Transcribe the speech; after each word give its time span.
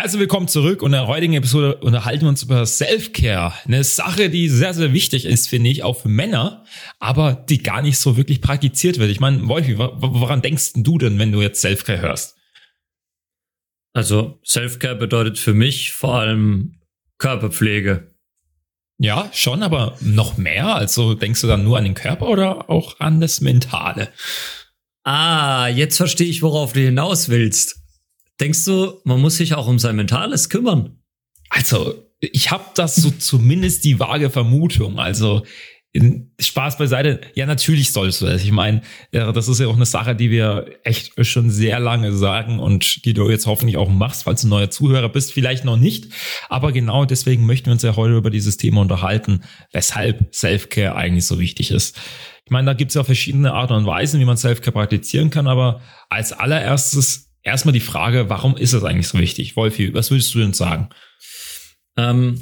Herzlich 0.00 0.20
willkommen 0.20 0.46
zurück 0.46 0.82
und 0.82 0.90
in 0.90 1.00
der 1.00 1.08
heutigen 1.08 1.34
Episode 1.34 1.74
unterhalten 1.78 2.22
wir 2.22 2.28
uns 2.28 2.44
über 2.44 2.64
Self-Care. 2.64 3.52
Eine 3.64 3.82
Sache, 3.82 4.30
die 4.30 4.48
sehr, 4.48 4.72
sehr 4.72 4.92
wichtig 4.92 5.24
ist, 5.24 5.48
finde 5.48 5.70
ich, 5.70 5.82
auch 5.82 5.94
für 5.94 6.08
Männer, 6.08 6.64
aber 7.00 7.32
die 7.34 7.64
gar 7.64 7.82
nicht 7.82 7.98
so 7.98 8.16
wirklich 8.16 8.40
praktiziert 8.40 9.00
wird. 9.00 9.10
Ich 9.10 9.18
meine, 9.18 9.48
Wolfi, 9.48 9.76
woran 9.76 10.40
denkst 10.40 10.74
du 10.76 10.98
denn, 10.98 11.18
wenn 11.18 11.32
du 11.32 11.42
jetzt 11.42 11.62
Self-Care 11.62 12.00
hörst? 12.00 12.36
Also 13.92 14.38
Self-Care 14.46 14.94
bedeutet 14.94 15.36
für 15.36 15.52
mich 15.52 15.90
vor 15.90 16.14
allem 16.14 16.78
Körperpflege. 17.18 18.14
Ja, 18.98 19.28
schon, 19.34 19.64
aber 19.64 19.96
noch 20.00 20.36
mehr? 20.36 20.76
Also 20.76 21.14
denkst 21.14 21.40
du 21.40 21.48
dann 21.48 21.64
nur 21.64 21.76
an 21.76 21.82
den 21.82 21.94
Körper 21.94 22.28
oder 22.28 22.70
auch 22.70 23.00
an 23.00 23.20
das 23.20 23.40
Mentale? 23.40 24.10
Ah, 25.02 25.66
jetzt 25.66 25.96
verstehe 25.96 26.28
ich, 26.28 26.42
worauf 26.42 26.72
du 26.72 26.78
hinaus 26.82 27.30
willst. 27.30 27.78
Denkst 28.40 28.64
du, 28.64 29.00
man 29.04 29.20
muss 29.20 29.36
sich 29.36 29.54
auch 29.54 29.66
um 29.66 29.78
sein 29.78 29.96
Mentales 29.96 30.48
kümmern? 30.48 30.98
Also, 31.50 31.94
ich 32.20 32.50
habe 32.50 32.64
das 32.74 32.96
so 32.96 33.10
zumindest 33.18 33.84
die 33.84 33.98
vage 33.98 34.30
Vermutung. 34.30 34.98
Also, 34.98 35.42
Spaß 36.38 36.76
beiseite, 36.76 37.20
ja, 37.34 37.46
natürlich 37.46 37.92
sollst 37.92 38.20
du 38.20 38.26
das. 38.26 38.44
Ich 38.44 38.52
meine, 38.52 38.82
das 39.10 39.48
ist 39.48 39.58
ja 39.58 39.66
auch 39.68 39.74
eine 39.74 39.86
Sache, 39.86 40.14
die 40.14 40.30
wir 40.30 40.66
echt 40.84 41.12
schon 41.26 41.50
sehr 41.50 41.80
lange 41.80 42.12
sagen 42.12 42.58
und 42.58 43.04
die 43.04 43.14
du 43.14 43.28
jetzt 43.30 43.46
hoffentlich 43.46 43.78
auch 43.78 43.88
machst, 43.88 44.24
falls 44.24 44.42
du 44.42 44.48
neuer 44.48 44.70
Zuhörer 44.70 45.08
bist, 45.08 45.32
vielleicht 45.32 45.64
noch 45.64 45.78
nicht. 45.78 46.12
Aber 46.50 46.72
genau 46.72 47.06
deswegen 47.06 47.46
möchten 47.46 47.66
wir 47.66 47.72
uns 47.72 47.82
ja 47.82 47.96
heute 47.96 48.16
über 48.16 48.30
dieses 48.30 48.58
Thema 48.58 48.82
unterhalten, 48.82 49.44
weshalb 49.72 50.34
Self-Care 50.34 50.94
eigentlich 50.94 51.26
so 51.26 51.40
wichtig 51.40 51.70
ist. 51.70 51.98
Ich 52.44 52.50
meine, 52.50 52.66
da 52.66 52.74
gibt 52.74 52.90
es 52.90 52.94
ja 52.94 53.02
verschiedene 53.02 53.52
Arten 53.52 53.72
und 53.72 53.86
Weisen, 53.86 54.20
wie 54.20 54.24
man 54.24 54.36
Self-Care 54.36 54.72
praktizieren 54.72 55.30
kann, 55.30 55.48
aber 55.48 55.80
als 56.10 56.32
allererstes 56.32 57.27
erstmal 57.48 57.72
die 57.72 57.80
Frage, 57.80 58.28
warum 58.28 58.56
ist 58.56 58.74
das 58.74 58.84
eigentlich 58.84 59.08
so 59.08 59.18
wichtig? 59.18 59.56
Wolfi, 59.56 59.92
was 59.94 60.10
würdest 60.10 60.34
du 60.34 60.38
denn 60.38 60.52
sagen? 60.52 60.88
Ähm, 61.96 62.40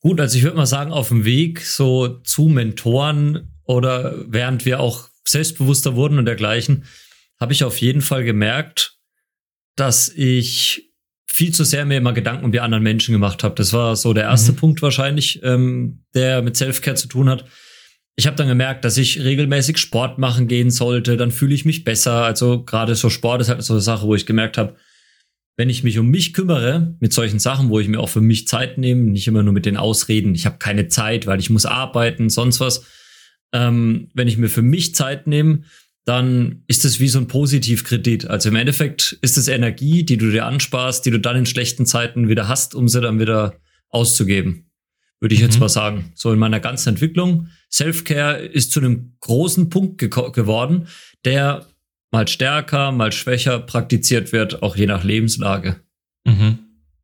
gut, 0.00 0.20
also 0.20 0.36
ich 0.36 0.44
würde 0.44 0.56
mal 0.56 0.66
sagen, 0.66 0.92
auf 0.92 1.08
dem 1.08 1.24
Weg 1.24 1.60
so 1.60 2.08
zu 2.08 2.48
Mentoren 2.48 3.52
oder 3.64 4.14
während 4.26 4.64
wir 4.64 4.80
auch 4.80 5.08
selbstbewusster 5.26 5.94
wurden 5.96 6.18
und 6.18 6.26
dergleichen, 6.26 6.84
habe 7.40 7.52
ich 7.52 7.64
auf 7.64 7.80
jeden 7.80 8.02
Fall 8.02 8.24
gemerkt, 8.24 8.98
dass 9.76 10.08
ich 10.08 10.92
viel 11.26 11.52
zu 11.52 11.64
sehr 11.64 11.84
mir 11.84 11.98
immer 11.98 12.12
Gedanken 12.12 12.44
um 12.44 12.52
die 12.52 12.60
anderen 12.60 12.84
Menschen 12.84 13.12
gemacht 13.12 13.42
habe. 13.42 13.54
Das 13.56 13.72
war 13.72 13.96
so 13.96 14.12
der 14.12 14.24
erste 14.24 14.52
mhm. 14.52 14.56
Punkt 14.56 14.82
wahrscheinlich, 14.82 15.42
ähm, 15.42 16.04
der 16.14 16.42
mit 16.42 16.56
Selfcare 16.56 16.96
zu 16.96 17.08
tun 17.08 17.28
hat 17.28 17.44
ich 18.16 18.26
habe 18.26 18.36
dann 18.36 18.48
gemerkt, 18.48 18.84
dass 18.84 18.96
ich 18.96 19.20
regelmäßig 19.20 19.78
Sport 19.78 20.18
machen 20.18 20.46
gehen 20.46 20.70
sollte, 20.70 21.16
dann 21.16 21.32
fühle 21.32 21.54
ich 21.54 21.64
mich 21.64 21.84
besser. 21.84 22.24
Also 22.24 22.62
gerade 22.64 22.94
so 22.94 23.10
Sport 23.10 23.40
ist 23.40 23.48
halt 23.48 23.62
so 23.62 23.74
eine 23.74 23.82
Sache, 23.82 24.06
wo 24.06 24.14
ich 24.14 24.26
gemerkt 24.26 24.56
habe, 24.56 24.76
wenn 25.56 25.68
ich 25.68 25.84
mich 25.84 25.98
um 25.98 26.08
mich 26.08 26.32
kümmere 26.32 26.96
mit 27.00 27.12
solchen 27.12 27.38
Sachen, 27.38 27.70
wo 27.70 27.80
ich 27.80 27.88
mir 27.88 28.00
auch 28.00 28.08
für 28.08 28.20
mich 28.20 28.46
Zeit 28.46 28.78
nehme, 28.78 29.02
nicht 29.02 29.26
immer 29.26 29.42
nur 29.42 29.52
mit 29.52 29.66
den 29.66 29.76
Ausreden, 29.76 30.34
ich 30.34 30.46
habe 30.46 30.58
keine 30.58 30.88
Zeit, 30.88 31.26
weil 31.26 31.40
ich 31.40 31.50
muss 31.50 31.66
arbeiten, 31.66 32.28
sonst 32.28 32.60
was. 32.60 32.84
Ähm, 33.52 34.08
wenn 34.14 34.28
ich 34.28 34.36
mir 34.36 34.48
für 34.48 34.62
mich 34.62 34.94
Zeit 34.94 35.26
nehme, 35.26 35.62
dann 36.04 36.64
ist 36.66 36.84
es 36.84 37.00
wie 37.00 37.08
so 37.08 37.18
ein 37.18 37.28
Positivkredit. 37.28 38.26
Also 38.28 38.48
im 38.48 38.56
Endeffekt 38.56 39.16
ist 39.22 39.38
es 39.38 39.48
Energie, 39.48 40.04
die 40.04 40.18
du 40.18 40.30
dir 40.30 40.46
ansparst, 40.46 41.06
die 41.06 41.10
du 41.10 41.18
dann 41.18 41.36
in 41.36 41.46
schlechten 41.46 41.86
Zeiten 41.86 42.28
wieder 42.28 42.48
hast, 42.48 42.74
um 42.74 42.88
sie 42.88 43.00
dann 43.00 43.20
wieder 43.20 43.54
auszugeben 43.90 44.66
würde 45.24 45.34
ich 45.34 45.40
jetzt 45.40 45.54
mhm. 45.54 45.60
mal 45.60 45.68
sagen. 45.70 46.12
So 46.14 46.30
in 46.32 46.38
meiner 46.38 46.60
ganzen 46.60 46.90
Entwicklung. 46.90 47.48
Self-Care 47.72 48.36
ist 48.44 48.72
zu 48.72 48.80
einem 48.80 49.16
großen 49.20 49.70
Punkt 49.70 49.96
ge 49.96 50.10
geworden, 50.10 50.86
der 51.24 51.66
mal 52.12 52.28
stärker, 52.28 52.92
mal 52.92 53.10
schwächer 53.10 53.58
praktiziert 53.58 54.32
wird, 54.32 54.62
auch 54.62 54.76
je 54.76 54.84
nach 54.84 55.02
Lebenslage. 55.02 55.80
Mhm. 56.24 56.58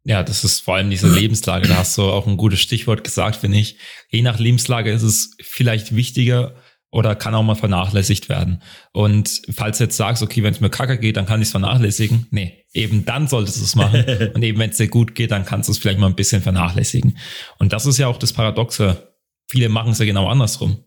Ja, 0.05 0.23
das 0.23 0.45
ist 0.45 0.61
vor 0.61 0.77
allem 0.77 0.91
diese 0.91 1.11
Lebenslage. 1.11 1.67
Da 1.67 1.77
hast 1.79 1.97
du 1.97 2.03
auch 2.03 2.27
ein 2.27 2.37
gutes 2.37 2.61
Stichwort 2.61 3.05
gesagt, 3.05 3.37
finde 3.37 3.57
ich. 3.57 3.77
Je 4.11 4.21
nach 4.21 4.39
Lebenslage 4.39 4.93
ist 4.93 5.03
es 5.03 5.37
vielleicht 5.41 5.97
wichtiger, 5.97 6.55
oder 6.91 7.15
kann 7.15 7.35
auch 7.35 7.43
mal 7.43 7.55
vernachlässigt 7.55 8.29
werden. 8.29 8.63
Und 8.93 9.43
falls 9.51 9.79
du 9.79 9.85
jetzt 9.85 9.97
sagst, 9.97 10.23
okay, 10.23 10.43
wenn 10.43 10.53
es 10.53 10.61
mir 10.61 10.71
kacke 10.71 10.99
geht, 10.99 11.17
dann 11.17 11.27
kann 11.27 11.41
ich 11.41 11.47
es 11.47 11.53
vernachlässigen. 11.53 12.27
Nee, 12.31 12.65
eben 12.73 13.05
dann 13.05 13.29
solltest 13.29 13.61
du 13.61 13.65
es 13.65 13.77
machen. 13.77 14.05
und 14.35 14.43
eben 14.43 14.59
wenn 14.59 14.71
es 14.71 14.77
dir 14.77 14.89
gut 14.89 15.15
geht, 15.15 15.31
dann 15.31 15.45
kannst 15.45 15.69
du 15.69 15.73
es 15.73 15.79
vielleicht 15.79 16.01
mal 16.01 16.09
ein 16.09 16.17
bisschen 16.17 16.43
vernachlässigen. 16.43 17.17
Und 17.59 17.73
das 17.73 17.87
ist 17.87 17.99
ja 17.99 18.09
auch 18.09 18.19
das 18.19 18.33
Paradoxe. 18.33 19.15
Viele 19.49 19.69
machen 19.69 19.93
es 19.93 19.99
ja 19.99 20.05
genau 20.05 20.29
andersrum. 20.29 20.85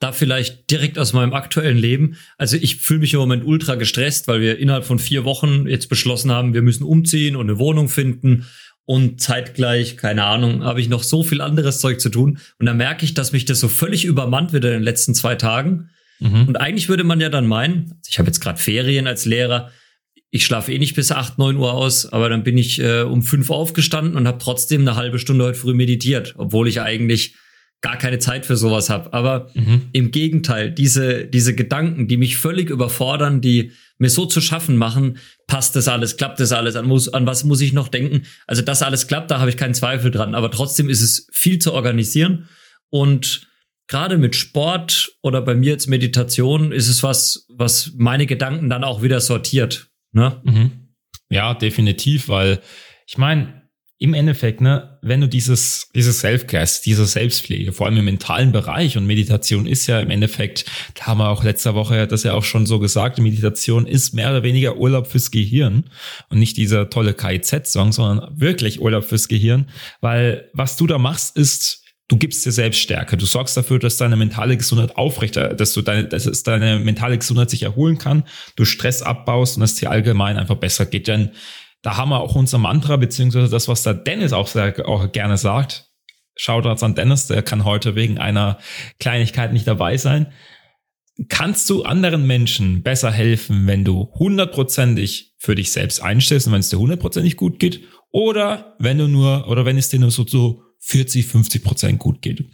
Da 0.00 0.12
vielleicht 0.12 0.70
direkt 0.70 0.98
aus 0.98 1.12
meinem 1.12 1.34
aktuellen 1.34 1.76
Leben. 1.76 2.16
Also 2.38 2.56
ich 2.56 2.76
fühle 2.76 3.00
mich 3.00 3.12
im 3.12 3.20
Moment 3.20 3.44
ultra 3.44 3.74
gestresst, 3.74 4.28
weil 4.28 4.40
wir 4.40 4.58
innerhalb 4.58 4.84
von 4.84 4.98
vier 4.98 5.24
Wochen 5.24 5.66
jetzt 5.66 5.88
beschlossen 5.88 6.30
haben, 6.30 6.54
wir 6.54 6.62
müssen 6.62 6.84
umziehen 6.84 7.36
und 7.36 7.50
eine 7.50 7.58
Wohnung 7.58 7.88
finden 7.88 8.46
und 8.90 9.20
zeitgleich, 9.20 9.96
keine 9.96 10.24
Ahnung, 10.24 10.64
habe 10.64 10.80
ich 10.80 10.88
noch 10.88 11.04
so 11.04 11.22
viel 11.22 11.40
anderes 11.40 11.78
Zeug 11.78 12.00
zu 12.00 12.08
tun. 12.08 12.40
Und 12.58 12.66
da 12.66 12.74
merke 12.74 13.04
ich, 13.04 13.14
dass 13.14 13.30
mich 13.30 13.44
das 13.44 13.60
so 13.60 13.68
völlig 13.68 14.04
übermannt 14.04 14.52
wird 14.52 14.64
in 14.64 14.72
den 14.72 14.82
letzten 14.82 15.14
zwei 15.14 15.36
Tagen. 15.36 15.90
Mhm. 16.18 16.48
Und 16.48 16.56
eigentlich 16.56 16.88
würde 16.88 17.04
man 17.04 17.20
ja 17.20 17.28
dann 17.28 17.46
meinen, 17.46 18.00
ich 18.08 18.18
habe 18.18 18.26
jetzt 18.26 18.40
gerade 18.40 18.58
Ferien 18.58 19.06
als 19.06 19.26
Lehrer, 19.26 19.70
ich 20.32 20.44
schlafe 20.44 20.72
eh 20.72 20.78
nicht 20.80 20.96
bis 20.96 21.12
acht 21.12 21.38
neun 21.38 21.56
Uhr 21.56 21.72
aus, 21.72 22.12
aber 22.12 22.28
dann 22.28 22.42
bin 22.42 22.58
ich 22.58 22.80
äh, 22.80 23.02
um 23.02 23.22
fünf 23.22 23.50
aufgestanden 23.50 24.16
und 24.16 24.26
habe 24.26 24.38
trotzdem 24.38 24.80
eine 24.80 24.96
halbe 24.96 25.20
Stunde 25.20 25.44
heute 25.44 25.58
früh 25.60 25.74
meditiert, 25.74 26.34
obwohl 26.36 26.66
ich 26.66 26.80
eigentlich 26.80 27.36
gar 27.82 27.96
keine 27.96 28.18
Zeit 28.18 28.44
für 28.44 28.56
sowas 28.56 28.90
habe. 28.90 29.12
Aber 29.12 29.50
mhm. 29.54 29.88
im 29.92 30.10
Gegenteil, 30.10 30.70
diese, 30.70 31.24
diese 31.24 31.54
Gedanken, 31.54 32.08
die 32.08 32.16
mich 32.16 32.36
völlig 32.36 32.70
überfordern, 32.70 33.40
die 33.40 33.72
mir 33.98 34.10
so 34.10 34.26
zu 34.26 34.40
schaffen 34.40 34.76
machen, 34.76 35.18
passt 35.46 35.76
das 35.76 35.88
alles, 35.88 36.16
klappt 36.16 36.40
das 36.40 36.52
alles, 36.52 36.76
an, 36.76 36.86
muss, 36.86 37.08
an 37.08 37.26
was 37.26 37.44
muss 37.44 37.60
ich 37.60 37.72
noch 37.72 37.88
denken? 37.88 38.26
Also 38.46 38.62
das 38.62 38.82
alles 38.82 39.06
klappt, 39.06 39.30
da 39.30 39.40
habe 39.40 39.50
ich 39.50 39.56
keinen 39.56 39.74
Zweifel 39.74 40.10
dran. 40.10 40.34
Aber 40.34 40.50
trotzdem 40.50 40.88
ist 40.88 41.02
es 41.02 41.26
viel 41.32 41.58
zu 41.58 41.72
organisieren 41.72 42.48
und 42.90 43.48
gerade 43.88 44.18
mit 44.18 44.36
Sport 44.36 45.16
oder 45.22 45.42
bei 45.42 45.54
mir 45.54 45.72
jetzt 45.72 45.88
Meditation 45.88 46.72
ist 46.72 46.88
es 46.88 47.02
was, 47.02 47.46
was 47.48 47.92
meine 47.96 48.26
Gedanken 48.26 48.70
dann 48.70 48.84
auch 48.84 49.02
wieder 49.02 49.20
sortiert. 49.20 49.90
Ne? 50.12 50.40
Mhm. 50.44 50.70
Ja, 51.28 51.54
definitiv, 51.54 52.28
weil 52.28 52.60
ich 53.06 53.18
meine, 53.18 53.59
im 54.02 54.14
Endeffekt, 54.14 54.62
ne, 54.62 54.98
wenn 55.02 55.20
du 55.20 55.28
dieses, 55.28 55.90
dieses 55.94 56.20
Self-Care, 56.20 56.66
diese 56.86 57.04
Selbstpflege, 57.04 57.74
vor 57.74 57.86
allem 57.86 57.98
im 57.98 58.06
mentalen 58.06 58.50
Bereich 58.50 58.96
und 58.96 59.06
Meditation 59.06 59.66
ist 59.66 59.86
ja 59.86 60.00
im 60.00 60.08
Endeffekt, 60.08 60.64
da 60.94 61.08
haben 61.08 61.18
wir 61.18 61.28
auch 61.28 61.44
letzte 61.44 61.74
Woche 61.74 62.06
das 62.06 62.22
ja 62.22 62.32
auch 62.32 62.42
schon 62.42 62.64
so 62.64 62.78
gesagt, 62.78 63.18
Meditation 63.18 63.86
ist 63.86 64.14
mehr 64.14 64.30
oder 64.30 64.42
weniger 64.42 64.78
Urlaub 64.78 65.06
fürs 65.06 65.30
Gehirn 65.30 65.84
und 66.30 66.38
nicht 66.38 66.56
dieser 66.56 66.88
tolle 66.88 67.12
KIZ-Song, 67.12 67.92
sondern 67.92 68.40
wirklich 68.40 68.80
Urlaub 68.80 69.04
fürs 69.04 69.28
Gehirn, 69.28 69.68
weil 70.00 70.48
was 70.54 70.78
du 70.78 70.86
da 70.86 70.96
machst, 70.96 71.36
ist, 71.36 71.84
du 72.08 72.16
gibst 72.16 72.46
dir 72.46 72.52
selbst 72.52 72.80
Stärke. 72.80 73.18
Du 73.18 73.26
sorgst 73.26 73.54
dafür, 73.54 73.78
dass 73.78 73.98
deine 73.98 74.16
mentale 74.16 74.56
Gesundheit 74.56 74.96
aufrechter, 74.96 75.52
dass 75.52 75.74
du 75.74 75.82
deine, 75.82 76.08
dass 76.08 76.42
deine 76.42 76.78
mentale 76.78 77.18
Gesundheit 77.18 77.50
sich 77.50 77.64
erholen 77.64 77.98
kann, 77.98 78.24
du 78.56 78.64
Stress 78.64 79.02
abbaust 79.02 79.58
und 79.58 79.62
es 79.62 79.74
dir 79.74 79.90
allgemein 79.90 80.38
einfach 80.38 80.56
besser 80.56 80.86
geht. 80.86 81.06
Denn 81.06 81.32
da 81.82 81.96
haben 81.96 82.10
wir 82.10 82.20
auch 82.20 82.34
unser 82.34 82.58
Mantra, 82.58 82.96
beziehungsweise 82.96 83.50
das, 83.50 83.68
was 83.68 83.82
der 83.82 83.94
Dennis 83.94 84.32
auch, 84.32 84.46
sehr, 84.46 84.86
auch 84.88 85.10
gerne 85.12 85.36
sagt. 85.36 85.90
Shoutouts 86.36 86.82
an 86.82 86.94
Dennis, 86.94 87.26
der 87.26 87.42
kann 87.42 87.64
heute 87.64 87.94
wegen 87.94 88.18
einer 88.18 88.58
Kleinigkeit 88.98 89.52
nicht 89.52 89.66
dabei 89.66 89.96
sein. 89.96 90.32
Kannst 91.28 91.68
du 91.68 91.82
anderen 91.82 92.26
Menschen 92.26 92.82
besser 92.82 93.10
helfen, 93.10 93.66
wenn 93.66 93.84
du 93.84 94.10
hundertprozentig 94.14 95.34
für 95.38 95.54
dich 95.54 95.72
selbst 95.72 96.02
einstellst 96.02 96.46
und 96.46 96.54
wenn 96.54 96.60
es 96.60 96.70
dir 96.70 96.78
hundertprozentig 96.78 97.36
gut 97.36 97.58
geht? 97.58 97.82
Oder 98.10 98.74
wenn 98.78 98.98
du 98.98 99.06
nur, 99.06 99.48
oder 99.48 99.64
wenn 99.64 99.76
es 99.76 99.90
dir 99.90 100.00
nur 100.00 100.10
so, 100.10 100.26
so 100.26 100.62
40, 100.80 101.26
50 101.26 101.62
Prozent 101.62 101.98
gut 101.98 102.22
geht? 102.22 102.44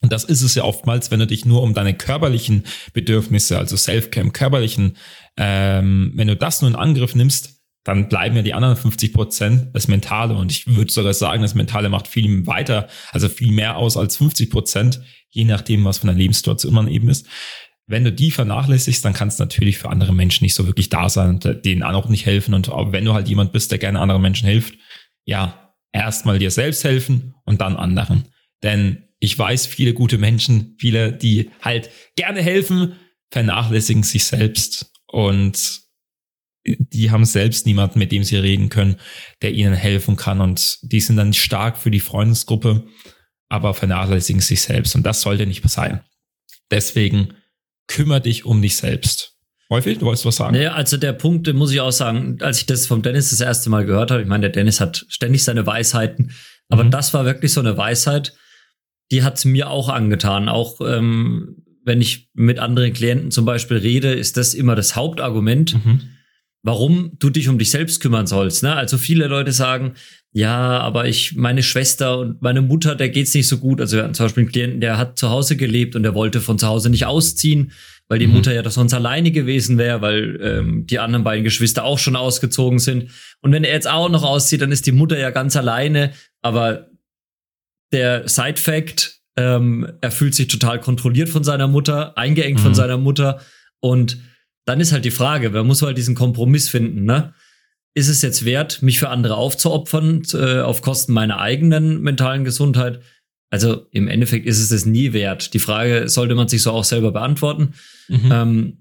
Und 0.00 0.12
das 0.12 0.24
ist 0.24 0.42
es 0.42 0.54
ja 0.54 0.64
oftmals, 0.64 1.10
wenn 1.10 1.20
du 1.20 1.26
dich 1.26 1.44
nur 1.44 1.62
um 1.62 1.74
deine 1.74 1.94
körperlichen 1.94 2.64
Bedürfnisse, 2.92 3.56
also 3.56 3.76
Self-Care 3.76 4.30
körperlichen, 4.30 4.96
ähm, 5.36 6.12
wenn 6.16 6.28
du 6.28 6.36
das 6.36 6.60
nur 6.60 6.70
in 6.70 6.76
Angriff 6.76 7.14
nimmst, 7.14 7.61
dann 7.84 8.08
bleiben 8.08 8.36
ja 8.36 8.42
die 8.42 8.54
anderen 8.54 8.76
50 8.76 9.12
Prozent 9.12 9.68
das 9.72 9.88
Mentale. 9.88 10.34
Und 10.34 10.52
ich 10.52 10.66
würde 10.66 10.92
sogar 10.92 11.14
sagen, 11.14 11.42
das 11.42 11.54
Mentale 11.54 11.88
macht 11.88 12.08
viel 12.08 12.46
weiter, 12.46 12.88
also 13.10 13.28
viel 13.28 13.50
mehr 13.50 13.76
aus 13.76 13.96
als 13.96 14.16
50 14.16 14.50
Prozent, 14.50 15.00
je 15.30 15.44
nachdem, 15.44 15.84
was 15.84 15.98
von 15.98 16.08
der 16.08 16.16
Lebenssituation 16.16 16.74
man 16.74 16.88
eben 16.88 17.08
ist. 17.08 17.26
Wenn 17.86 18.04
du 18.04 18.12
die 18.12 18.30
vernachlässigst, 18.30 19.04
dann 19.04 19.12
kannst 19.12 19.40
du 19.40 19.42
natürlich 19.42 19.78
für 19.78 19.90
andere 19.90 20.14
Menschen 20.14 20.44
nicht 20.44 20.54
so 20.54 20.66
wirklich 20.66 20.88
da 20.88 21.08
sein 21.08 21.30
und 21.30 21.64
denen 21.64 21.82
auch 21.82 22.08
nicht 22.08 22.26
helfen. 22.26 22.54
Und 22.54 22.68
wenn 22.68 23.04
du 23.04 23.12
halt 23.12 23.28
jemand 23.28 23.52
bist, 23.52 23.72
der 23.72 23.78
gerne 23.78 24.00
anderen 24.00 24.22
Menschen 24.22 24.48
hilft, 24.48 24.74
ja, 25.24 25.74
erstmal 25.92 26.38
dir 26.38 26.50
selbst 26.50 26.84
helfen 26.84 27.34
und 27.44 27.60
dann 27.60 27.76
anderen. 27.76 28.28
Denn 28.62 29.08
ich 29.18 29.36
weiß, 29.36 29.66
viele 29.66 29.94
gute 29.94 30.18
Menschen, 30.18 30.76
viele, 30.78 31.12
die 31.12 31.50
halt 31.60 31.90
gerne 32.16 32.40
helfen, 32.40 32.94
vernachlässigen 33.30 34.04
sich 34.04 34.24
selbst. 34.24 34.92
Und 35.06 35.81
die 36.64 37.10
haben 37.10 37.24
selbst 37.24 37.66
niemanden, 37.66 37.98
mit 37.98 38.12
dem 38.12 38.24
sie 38.24 38.36
reden 38.36 38.68
können, 38.68 38.96
der 39.42 39.52
ihnen 39.52 39.74
helfen 39.74 40.16
kann. 40.16 40.40
Und 40.40 40.78
die 40.82 41.00
sind 41.00 41.16
dann 41.16 41.32
stark 41.32 41.76
für 41.76 41.90
die 41.90 42.00
Freundesgruppe, 42.00 42.84
aber 43.48 43.74
vernachlässigen 43.74 44.40
sich 44.40 44.62
selbst. 44.62 44.94
Und 44.94 45.04
das 45.04 45.22
sollte 45.22 45.46
nicht 45.46 45.68
sein. 45.68 46.00
Deswegen 46.70 47.34
kümmere 47.88 48.20
dich 48.20 48.44
um 48.44 48.62
dich 48.62 48.76
selbst. 48.76 49.32
Wolfi, 49.68 49.96
du 49.96 50.06
wolltest 50.06 50.26
was 50.26 50.36
sagen? 50.36 50.54
Nee, 50.54 50.66
also 50.66 50.96
der 50.96 51.14
Punkt, 51.14 51.52
muss 51.54 51.72
ich 51.72 51.80
auch 51.80 51.92
sagen, 51.92 52.38
als 52.42 52.58
ich 52.58 52.66
das 52.66 52.86
vom 52.86 53.02
Dennis 53.02 53.30
das 53.30 53.40
erste 53.40 53.70
Mal 53.70 53.86
gehört 53.86 54.10
habe, 54.10 54.22
ich 54.22 54.28
meine, 54.28 54.42
der 54.42 54.50
Dennis 54.50 54.80
hat 54.80 55.06
ständig 55.08 55.44
seine 55.44 55.66
Weisheiten, 55.66 56.32
aber 56.68 56.84
mhm. 56.84 56.90
das 56.90 57.14
war 57.14 57.24
wirklich 57.24 57.52
so 57.52 57.60
eine 57.60 57.76
Weisheit, 57.76 58.34
die 59.10 59.22
hat 59.22 59.42
mir 59.44 59.70
auch 59.70 59.88
angetan. 59.88 60.48
Auch 60.48 60.80
ähm, 60.80 61.64
wenn 61.84 62.00
ich 62.00 62.30
mit 62.34 62.58
anderen 62.58 62.92
Klienten 62.92 63.30
zum 63.30 63.44
Beispiel 63.44 63.78
rede, 63.78 64.12
ist 64.12 64.36
das 64.36 64.54
immer 64.54 64.74
das 64.74 64.94
Hauptargument, 64.94 65.74
mhm. 65.74 66.00
Warum 66.62 67.12
du 67.18 67.30
dich 67.30 67.48
um 67.48 67.58
dich 67.58 67.70
selbst 67.70 68.00
kümmern 68.00 68.26
sollst. 68.26 68.62
Ne? 68.62 68.74
Also 68.74 68.96
viele 68.96 69.26
Leute 69.26 69.52
sagen, 69.52 69.94
ja, 70.32 70.78
aber 70.80 71.06
ich, 71.08 71.36
meine 71.36 71.62
Schwester 71.62 72.18
und 72.18 72.40
meine 72.40 72.62
Mutter, 72.62 72.94
der 72.94 73.10
geht's 73.10 73.34
nicht 73.34 73.48
so 73.48 73.58
gut. 73.58 73.80
Also 73.80 73.96
wir 73.96 74.04
hatten 74.04 74.14
zum 74.14 74.26
Beispiel 74.26 74.42
einen 74.44 74.52
Klienten, 74.52 74.80
der 74.80 74.96
hat 74.96 75.18
zu 75.18 75.28
Hause 75.28 75.56
gelebt 75.56 75.94
und 75.94 76.04
der 76.04 76.14
wollte 76.14 76.40
von 76.40 76.58
zu 76.58 76.66
Hause 76.68 76.88
nicht 76.88 77.04
ausziehen, 77.04 77.72
weil 78.08 78.18
die 78.18 78.26
mhm. 78.26 78.34
Mutter 78.34 78.54
ja 78.54 78.62
doch 78.62 78.70
sonst 78.70 78.94
alleine 78.94 79.30
gewesen 79.30 79.76
wäre, 79.76 80.00
weil 80.00 80.38
ähm, 80.40 80.86
die 80.86 81.00
anderen 81.00 81.24
beiden 81.24 81.44
Geschwister 81.44 81.84
auch 81.84 81.98
schon 81.98 82.16
ausgezogen 82.16 82.78
sind. 82.78 83.10
Und 83.40 83.52
wenn 83.52 83.64
er 83.64 83.74
jetzt 83.74 83.88
auch 83.88 84.08
noch 84.08 84.22
auszieht, 84.22 84.62
dann 84.62 84.72
ist 84.72 84.86
die 84.86 84.92
Mutter 84.92 85.18
ja 85.18 85.30
ganz 85.30 85.54
alleine. 85.56 86.12
Aber 86.40 86.88
der 87.92 88.26
Side-Fact, 88.26 89.20
ähm, 89.36 89.92
er 90.00 90.10
fühlt 90.10 90.34
sich 90.34 90.46
total 90.46 90.80
kontrolliert 90.80 91.28
von 91.28 91.44
seiner 91.44 91.68
Mutter, 91.68 92.16
eingeengt 92.16 92.58
mhm. 92.60 92.62
von 92.62 92.74
seiner 92.74 92.96
Mutter. 92.96 93.40
Und 93.80 94.18
dann 94.64 94.80
ist 94.80 94.92
halt 94.92 95.04
die 95.04 95.10
Frage, 95.10 95.50
man 95.50 95.66
muss 95.66 95.82
halt 95.82 95.98
diesen 95.98 96.14
Kompromiss 96.14 96.68
finden, 96.68 97.04
ne? 97.04 97.34
Ist 97.94 98.08
es 98.08 98.22
jetzt 98.22 98.46
wert, 98.46 98.80
mich 98.80 98.98
für 98.98 99.10
andere 99.10 99.36
aufzuopfern, 99.36 100.22
äh, 100.32 100.60
auf 100.60 100.80
Kosten 100.80 101.12
meiner 101.12 101.40
eigenen 101.40 102.00
mentalen 102.00 102.44
Gesundheit? 102.44 103.00
Also 103.50 103.86
im 103.90 104.08
Endeffekt 104.08 104.46
ist 104.46 104.58
es 104.58 104.70
es 104.70 104.86
nie 104.86 105.12
wert. 105.12 105.52
Die 105.52 105.58
Frage 105.58 106.08
sollte 106.08 106.34
man 106.34 106.48
sich 106.48 106.62
so 106.62 106.70
auch 106.70 106.84
selber 106.84 107.12
beantworten. 107.12 107.74
Mhm. 108.08 108.32
Ähm, 108.32 108.78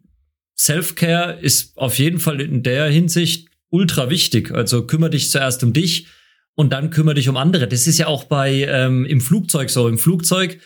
Self-Care 0.57 1.39
ist 1.42 1.78
auf 1.78 2.00
jeden 2.00 2.19
Fall 2.19 2.39
in 2.39 2.63
der 2.63 2.86
Hinsicht 2.86 3.50
ultra 3.69 4.10
wichtig. 4.10 4.51
Also 4.51 4.88
kümmere 4.88 5.10
dich 5.10 5.30
zuerst 5.30 5.62
um 5.63 5.74
dich 5.74 6.07
und 6.56 6.72
dann 6.72 6.89
kümmere 6.89 7.16
dich 7.16 7.28
um 7.28 7.36
andere. 7.36 7.68
Das 7.68 7.88
ist 7.88 7.98
ja 7.98 8.07
auch 8.07 8.25
bei 8.25 8.66
ähm, 8.69 9.06
im 9.06 9.19
Flugzeug 9.19 9.69
so. 9.69 9.89
Im 9.89 9.98
Flugzeug 9.98 10.60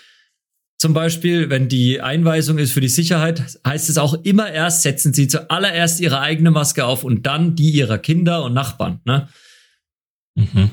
zum 0.78 0.94
Beispiel, 0.94 1.50
wenn 1.50 1.70
die 1.70 2.02
Einweisung 2.02 2.58
ist 2.58 2.74
für 2.74 2.82
die 2.82 2.90
Sicherheit, 2.90 3.60
heißt 3.66 3.90
es 3.90 3.98
auch 3.98 4.14
immer 4.26 4.52
erst, 4.52 4.82
setzen 4.82 5.14
Sie 5.14 5.28
zuallererst 5.28 6.02
Ihre 6.02 6.20
eigene 6.20 6.52
Maske 6.52 6.86
auf 6.86 7.04
und 7.04 7.26
dann 7.26 7.56
die 7.56 7.72
Ihrer 7.72 7.98
Kinder 7.98 8.44
und 8.44 8.54
Nachbarn. 8.54 9.00
Ne? 9.06 9.30
Mhm. 10.36 10.72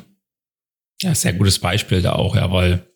Ja, 1.00 1.14
sehr 1.14 1.32
gutes 1.34 1.58
Beispiel 1.58 2.02
da 2.02 2.12
auch, 2.12 2.34
ja, 2.34 2.50
weil 2.50 2.86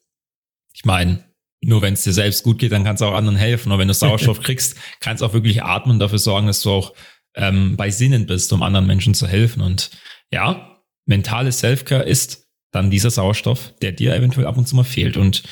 ich 0.75 0.85
meine, 0.85 1.25
nur 1.62 1.81
wenn 1.82 1.94
es 1.94 2.03
dir 2.03 2.12
selbst 2.12 2.43
gut 2.43 2.58
geht, 2.58 2.73
dann 2.73 2.85
kannst 2.85 3.00
du 3.00 3.06
auch 3.06 3.14
anderen 3.14 3.37
helfen. 3.37 3.73
Und 3.73 3.79
wenn 3.79 3.88
du 3.88 3.94
Sauerstoff 3.94 4.41
kriegst, 4.41 4.76
kannst 5.00 5.23
du 5.23 5.26
auch 5.26 5.32
wirklich 5.32 5.62
atmen, 5.62 5.99
dafür 5.99 6.19
sorgen, 6.19 6.47
dass 6.49 6.62
du 6.62 6.70
auch 6.70 6.94
ähm, 7.35 7.76
bei 7.76 7.91
Sinnen 7.91 8.26
bist, 8.26 8.52
um 8.52 8.62
anderen 8.62 8.87
Menschen 8.87 9.14
zu 9.14 9.26
helfen. 9.26 9.62
Und 9.62 9.91
ja, 10.32 10.82
mentale 11.06 11.52
Selfcare 11.52 12.02
ist 12.02 12.47
dann 12.73 12.91
dieser 12.91 13.11
Sauerstoff, 13.11 13.75
der 13.81 13.93
dir 13.93 14.14
eventuell 14.14 14.47
ab 14.47 14.56
und 14.59 14.67
zu 14.67 14.76
mal 14.76 14.85
fehlt. 14.85 15.17
Und 15.17 15.44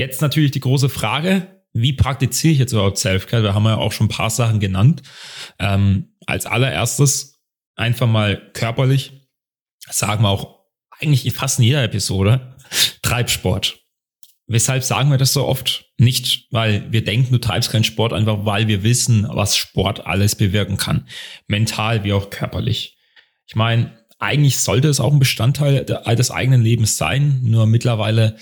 jetzt 0.00 0.22
natürlich 0.22 0.50
die 0.50 0.60
große 0.60 0.88
Frage, 0.88 1.62
wie 1.72 1.92
praktiziere 1.92 2.52
ich 2.52 2.58
jetzt 2.58 2.72
überhaupt 2.72 2.98
Selfcare? 2.98 3.42
Da 3.42 3.54
haben 3.54 3.62
wir 3.62 3.70
ja 3.70 3.76
auch 3.76 3.92
schon 3.92 4.06
ein 4.06 4.16
paar 4.16 4.30
Sachen 4.30 4.58
genannt. 4.58 5.02
Ähm, 5.58 6.16
als 6.26 6.46
allererstes 6.46 7.40
einfach 7.76 8.08
mal 8.08 8.50
körperlich, 8.52 9.12
sagen 9.88 10.24
wir 10.24 10.30
auch 10.30 10.64
eigentlich 10.98 11.32
fast 11.32 11.58
in 11.58 11.66
jeder 11.66 11.84
Episode, 11.84 12.56
Treibsport. 13.02 13.78
Weshalb 14.46 14.82
sagen 14.82 15.10
wir 15.10 15.18
das 15.18 15.32
so 15.32 15.46
oft? 15.46 15.84
Nicht, 15.96 16.48
weil 16.50 16.90
wir 16.90 17.04
denken, 17.04 17.32
du 17.32 17.38
treibst 17.38 17.70
keinen 17.70 17.84
Sport, 17.84 18.12
einfach 18.12 18.44
weil 18.44 18.66
wir 18.66 18.82
wissen, 18.82 19.26
was 19.28 19.56
Sport 19.56 20.06
alles 20.06 20.34
bewirken 20.34 20.76
kann. 20.76 21.06
Mental 21.46 22.02
wie 22.04 22.12
auch 22.12 22.30
körperlich. 22.30 22.98
Ich 23.46 23.54
meine, 23.54 24.00
eigentlich 24.18 24.58
sollte 24.58 24.88
es 24.88 25.00
auch 25.00 25.12
ein 25.12 25.18
Bestandteil 25.18 25.84
des 25.84 26.30
eigenen 26.30 26.62
Lebens 26.62 26.96
sein. 26.98 27.40
Nur 27.42 27.66
mittlerweile, 27.66 28.36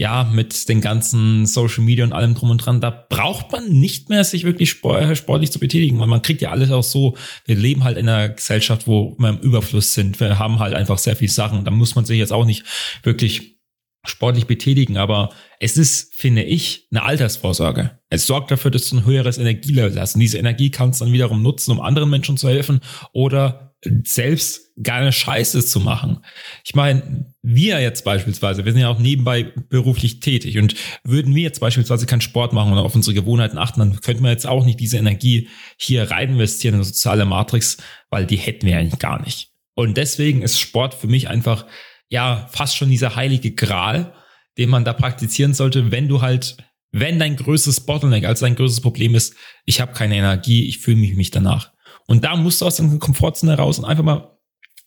ja, 0.00 0.24
mit 0.24 0.70
den 0.70 0.80
ganzen 0.80 1.44
Social 1.44 1.84
Media 1.84 2.06
und 2.06 2.14
allem 2.14 2.34
drum 2.34 2.48
und 2.48 2.64
dran, 2.64 2.80
da 2.80 2.88
braucht 2.88 3.52
man 3.52 3.68
nicht 3.68 4.08
mehr 4.08 4.24
sich 4.24 4.44
wirklich 4.44 4.70
sportlich 4.70 5.52
zu 5.52 5.58
betätigen, 5.58 5.98
weil 5.98 6.06
man 6.06 6.22
kriegt 6.22 6.40
ja 6.40 6.50
alles 6.52 6.70
auch 6.70 6.82
so. 6.82 7.18
Wir 7.44 7.54
leben 7.54 7.84
halt 7.84 7.98
in 7.98 8.08
einer 8.08 8.30
Gesellschaft, 8.30 8.86
wo 8.86 9.14
wir 9.18 9.28
im 9.28 9.40
Überfluss 9.40 9.92
sind. 9.92 10.18
Wir 10.18 10.38
haben 10.38 10.58
halt 10.58 10.72
einfach 10.72 10.96
sehr 10.96 11.16
viel 11.16 11.28
Sachen. 11.28 11.66
Da 11.66 11.70
muss 11.70 11.96
man 11.96 12.06
sich 12.06 12.18
jetzt 12.18 12.32
auch 12.32 12.46
nicht 12.46 12.64
wirklich 13.02 13.59
sportlich 14.04 14.46
betätigen, 14.46 14.96
aber 14.96 15.30
es 15.58 15.76
ist, 15.76 16.14
finde 16.14 16.42
ich, 16.42 16.88
eine 16.90 17.02
Altersvorsorge. 17.02 17.98
Es 18.08 18.26
sorgt 18.26 18.50
dafür, 18.50 18.70
dass 18.70 18.88
du 18.88 18.96
ein 18.96 19.04
höheres 19.04 19.36
Energielevel 19.36 20.00
hast. 20.00 20.14
Und 20.14 20.20
diese 20.20 20.38
Energie 20.38 20.70
kannst 20.70 21.00
du 21.00 21.04
dann 21.04 21.12
wiederum 21.12 21.42
nutzen, 21.42 21.72
um 21.72 21.80
anderen 21.80 22.08
Menschen 22.08 22.36
zu 22.36 22.48
helfen 22.48 22.80
oder 23.12 23.70
selbst 24.04 24.72
geile 24.82 25.12
Scheiße 25.12 25.64
zu 25.64 25.80
machen. 25.80 26.18
Ich 26.64 26.74
meine, 26.74 27.32
wir 27.42 27.80
jetzt 27.80 28.04
beispielsweise, 28.04 28.64
wir 28.64 28.72
sind 28.72 28.82
ja 28.82 28.88
auch 28.88 28.98
nebenbei 28.98 29.44
beruflich 29.68 30.20
tätig 30.20 30.58
und 30.58 30.74
würden 31.02 31.34
wir 31.34 31.42
jetzt 31.42 31.60
beispielsweise 31.60 32.06
keinen 32.06 32.20
Sport 32.20 32.52
machen 32.52 32.72
oder 32.72 32.82
auf 32.82 32.94
unsere 32.94 33.14
Gewohnheiten 33.14 33.58
achten, 33.58 33.80
dann 33.80 34.00
könnten 34.00 34.22
wir 34.22 34.30
jetzt 34.30 34.46
auch 34.46 34.66
nicht 34.66 34.80
diese 34.80 34.98
Energie 34.98 35.48
hier 35.78 36.10
rein 36.10 36.30
investieren 36.30 36.74
in 36.74 36.80
eine 36.80 36.84
soziale 36.84 37.24
Matrix, 37.24 37.78
weil 38.10 38.26
die 38.26 38.36
hätten 38.36 38.66
wir 38.66 38.76
eigentlich 38.76 38.98
gar 38.98 39.20
nicht. 39.22 39.50
Und 39.74 39.96
deswegen 39.96 40.42
ist 40.42 40.60
Sport 40.60 40.92
für 40.92 41.06
mich 41.06 41.28
einfach, 41.28 41.66
ja, 42.10 42.48
fast 42.50 42.76
schon 42.76 42.90
dieser 42.90 43.16
heilige 43.16 43.52
Gral, 43.52 44.12
den 44.58 44.68
man 44.68 44.84
da 44.84 44.92
praktizieren 44.92 45.54
sollte, 45.54 45.90
wenn 45.90 46.08
du 46.08 46.20
halt 46.20 46.56
wenn 46.92 47.18
dein 47.18 47.36
größtes 47.36 47.80
Bottleneck, 47.80 48.24
also 48.24 48.44
dein 48.44 48.56
größtes 48.56 48.80
Problem 48.80 49.14
ist, 49.14 49.34
ich 49.64 49.80
habe 49.80 49.92
keine 49.92 50.16
Energie, 50.16 50.66
ich 50.66 50.78
fühle 50.78 50.96
mich 50.96 51.14
nicht 51.14 51.34
danach. 51.34 51.72
Und 52.06 52.24
da 52.24 52.36
musst 52.36 52.60
du 52.60 52.66
aus 52.66 52.76
deiner 52.76 52.98
Komfortzone 52.98 53.56
raus 53.56 53.78
und 53.78 53.84
einfach 53.84 54.02
mal 54.02 54.38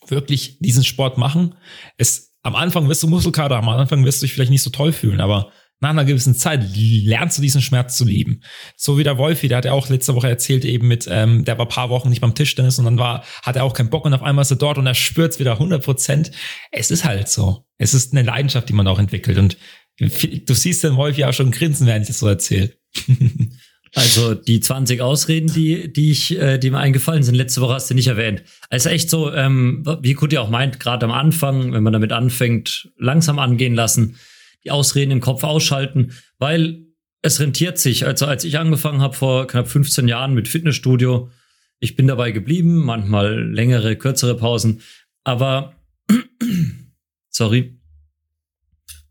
wirklich 0.08 0.58
diesen 0.60 0.84
Sport 0.84 1.18
machen. 1.18 1.56
Es, 1.98 2.36
am 2.42 2.56
Anfang 2.56 2.90
wirst 2.90 3.04
du 3.04 3.08
Muskelkater 3.08 3.56
haben, 3.56 3.70
am 3.70 3.80
Anfang 3.80 4.04
wirst 4.04 4.22
du 4.22 4.26
dich 4.26 4.34
vielleicht 4.34 4.52
nicht 4.52 4.64
so 4.64 4.70
toll 4.70 4.92
fühlen, 4.92 5.22
aber 5.22 5.52
nach 5.84 5.92
einer 5.92 6.06
gewissen 6.06 6.34
Zeit 6.34 6.64
lernst 6.76 7.38
du 7.38 7.42
diesen 7.42 7.62
Schmerz 7.62 7.98
zu 7.98 8.06
lieben. 8.06 8.42
So 8.76 8.98
wie 8.98 9.04
der 9.04 9.18
Wolfi, 9.18 9.48
der 9.48 9.60
hat 9.60 9.66
ja 9.66 9.74
auch 9.74 9.90
letzte 9.90 10.16
Woche 10.16 10.30
erzählt, 10.30 10.66
eben 10.66 10.88
mit, 10.88 11.08
ähm, 11.10 11.46
der 11.46 11.58
war 11.58 11.68
paar 11.68 11.90
Wochen 11.90 12.10
nicht 12.10 12.22
beim 12.22 12.34
Tischtennis 12.34 12.80
und 12.80 12.86
dann 12.86 12.98
war, 12.98 13.24
hat 13.44 13.56
er 13.56 13.64
auch 13.66 13.74
keinen 13.74 13.90
Bock 13.90 14.06
und 14.06 14.14
auf 14.14 14.24
einmal 14.24 14.42
ist 14.44 14.52
er 14.52 14.58
dort 14.58 14.78
und 14.78 14.88
er 14.88 14.96
spürt's 14.96 15.40
wieder 15.40 15.54
100 15.54 15.84
Prozent. 15.84 16.32
Es 16.72 16.90
ist 16.90 17.06
halt 17.06 17.28
so. 17.28 17.66
Es 17.78 17.94
ist 17.94 18.14
eine 18.14 18.24
Leidenschaft, 18.24 18.70
die 18.70 18.74
man 18.74 18.88
auch 18.88 18.98
entwickelt 18.98 19.38
und 19.38 19.58
du 19.98 20.54
siehst 20.54 20.84
den 20.84 20.96
Wolfi 20.96 21.26
auch 21.26 21.34
schon 21.34 21.52
grinsen, 21.52 21.86
während 21.86 22.04
ich 22.04 22.08
das 22.08 22.20
so 22.20 22.28
erzähle. 22.28 22.74
Also 23.96 24.34
die 24.34 24.60
20 24.60 25.02
Ausreden, 25.02 25.54
die, 25.54 25.94
die 25.94 26.10
ich, 26.10 26.36
äh, 26.40 26.58
die 26.58 26.72
mir 26.72 26.80
eingefallen 26.80 27.22
sind, 27.22 27.36
letzte 27.36 27.62
Woche 27.62 27.76
hast 27.76 27.92
du 27.92 27.94
nicht 27.94 28.08
erwähnt. 28.08 28.44
Also 28.72 28.90
echt 28.90 29.08
so, 29.08 29.32
ähm, 29.32 29.84
wie 30.02 30.16
Kuti 30.16 30.40
auch 30.40 30.50
meint, 30.50 30.80
gerade 30.80 31.06
am 31.06 31.12
Anfang, 31.12 31.74
wenn 31.74 31.84
man 31.84 31.94
damit 31.94 32.12
anfängt, 32.12 32.90
langsam 32.98 33.38
angehen 33.38 33.76
lassen, 33.76 34.18
die 34.64 34.72
Ausreden 34.72 35.12
im 35.12 35.22
Kopf 35.22 35.44
ausschalten, 35.44 36.14
weil 36.38 36.86
es 37.22 37.40
rentiert 37.40 37.80
sich. 37.80 38.06
Also 38.06 38.26
als 38.26 38.44
ich 38.44 38.58
angefangen 38.58 39.02
habe 39.02 39.16
vor 39.16 39.48
knapp 39.48 39.68
15 39.68 40.08
Jahren 40.08 40.34
mit 40.34 40.48
Fitnessstudio, 40.48 41.32
ich 41.80 41.96
bin 41.96 42.08
dabei 42.08 42.32
geblieben, 42.32 42.78
manchmal 42.78 43.44
längere, 43.52 43.96
kürzere 43.96 44.38
Pausen, 44.38 44.82
aber 45.24 45.76
sorry. 47.30 47.80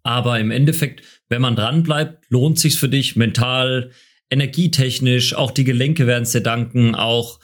Aber 0.03 0.41
im 0.41 0.51
Endeffekt, 0.51 1.03
wenn 1.29 1.43
man 1.43 1.57
dran 1.57 1.83
bleibt, 1.83 2.31
lohnt 2.31 2.59
sich's 2.59 2.77
für 2.77 2.89
dich 2.89 3.15
mental, 3.15 3.91
energietechnisch, 4.31 5.35
auch 5.35 5.51
die 5.51 5.65
Gelenke 5.65 6.07
werden 6.07 6.23
es 6.23 6.33
dir 6.33 6.41
danken, 6.41 6.95
auch 6.95 7.41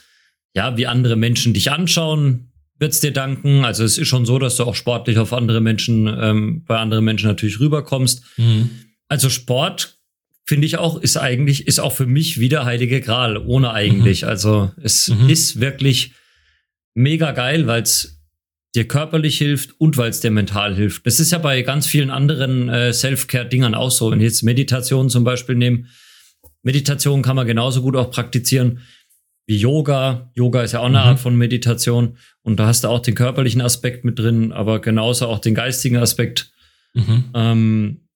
ja, 0.55 0.77
wie 0.77 0.87
andere 0.87 1.17
Menschen 1.17 1.55
dich 1.55 1.71
anschauen, 1.71 2.48
wird 2.79 2.93
es 2.93 3.01
dir 3.01 3.13
danken. 3.13 3.65
Also 3.65 3.85
es 3.85 3.99
ist 3.99 4.09
schon 4.09 4.25
so, 4.25 4.39
dass 4.39 4.57
du 4.57 4.65
auch 4.65 4.75
sportlich 4.75 5.19
auf 5.19 5.33
andere 5.33 5.61
Menschen, 5.61 6.07
ähm, 6.07 6.65
bei 6.65 6.79
anderen 6.79 7.05
Menschen 7.05 7.29
natürlich 7.29 7.61
rüberkommst. 7.61 8.23
Mhm. 8.37 8.71
Also 9.09 9.31
Sport 9.31 9.99
finde 10.47 10.67
ich 10.67 10.79
auch, 10.79 11.01
ist 11.01 11.17
eigentlich, 11.17 11.67
ist 11.67 11.81
auch 11.81 11.93
für 11.93 12.07
mich 12.07 12.41
wieder 12.41 12.65
heilige 12.65 13.01
Gral, 13.01 13.37
ohne 13.37 13.73
eigentlich. 13.73 14.23
Mhm. 14.23 14.29
Also 14.29 14.73
es 14.83 15.09
mhm. 15.09 15.29
ist 15.29 15.61
wirklich 15.61 16.13
mega 16.95 17.33
geil, 17.33 17.67
weil 17.67 17.83
es 17.83 18.21
dir 18.75 18.87
körperlich 18.87 19.39
hilft 19.39 19.81
und 19.81 19.97
weil 19.97 20.11
es 20.11 20.21
dir 20.21 20.31
mental 20.31 20.75
hilft. 20.75 21.07
Das 21.07 21.21
ist 21.21 21.33
ja 21.33 21.39
bei 21.39 21.63
ganz 21.63 21.87
vielen 21.87 22.11
anderen 22.11 22.69
äh, 22.69 22.93
Self-Care-Dingern 22.93 23.75
auch 23.75 23.91
so. 23.91 24.11
Wenn 24.11 24.21
ich 24.21 24.25
jetzt 24.25 24.43
Meditation 24.43 25.11
zum 25.11 25.25
Beispiel 25.25 25.55
nehme, 25.55 25.85
Meditation 26.63 27.23
kann 27.23 27.37
man 27.37 27.47
genauso 27.47 27.83
gut 27.83 27.97
auch 27.97 28.11
praktizieren 28.11 28.81
wie 29.49 29.57
Yoga. 29.57 30.31
Yoga 30.35 30.63
ist 30.63 30.73
ja 30.73 30.81
auch 30.81 30.85
eine 30.85 30.99
mhm. 30.99 31.05
Art 31.05 31.21
von 31.21 31.35
Meditation. 31.35 32.19
Und 32.43 32.61
da 32.61 32.67
hast 32.67 32.85
du 32.85 32.89
auch 32.89 33.01
den 33.01 33.15
körperlichen 33.15 33.63
Aspekt 33.63 34.05
mit 34.05 34.19
drin, 34.19 34.53
aber 34.53 34.81
genauso 34.81 35.27
auch 35.27 35.39
den 35.39 35.55
geistigen 35.55 35.97
Aspekt. 35.97 36.53
Mhm. 36.93 37.25
Ähm, 37.35 38.09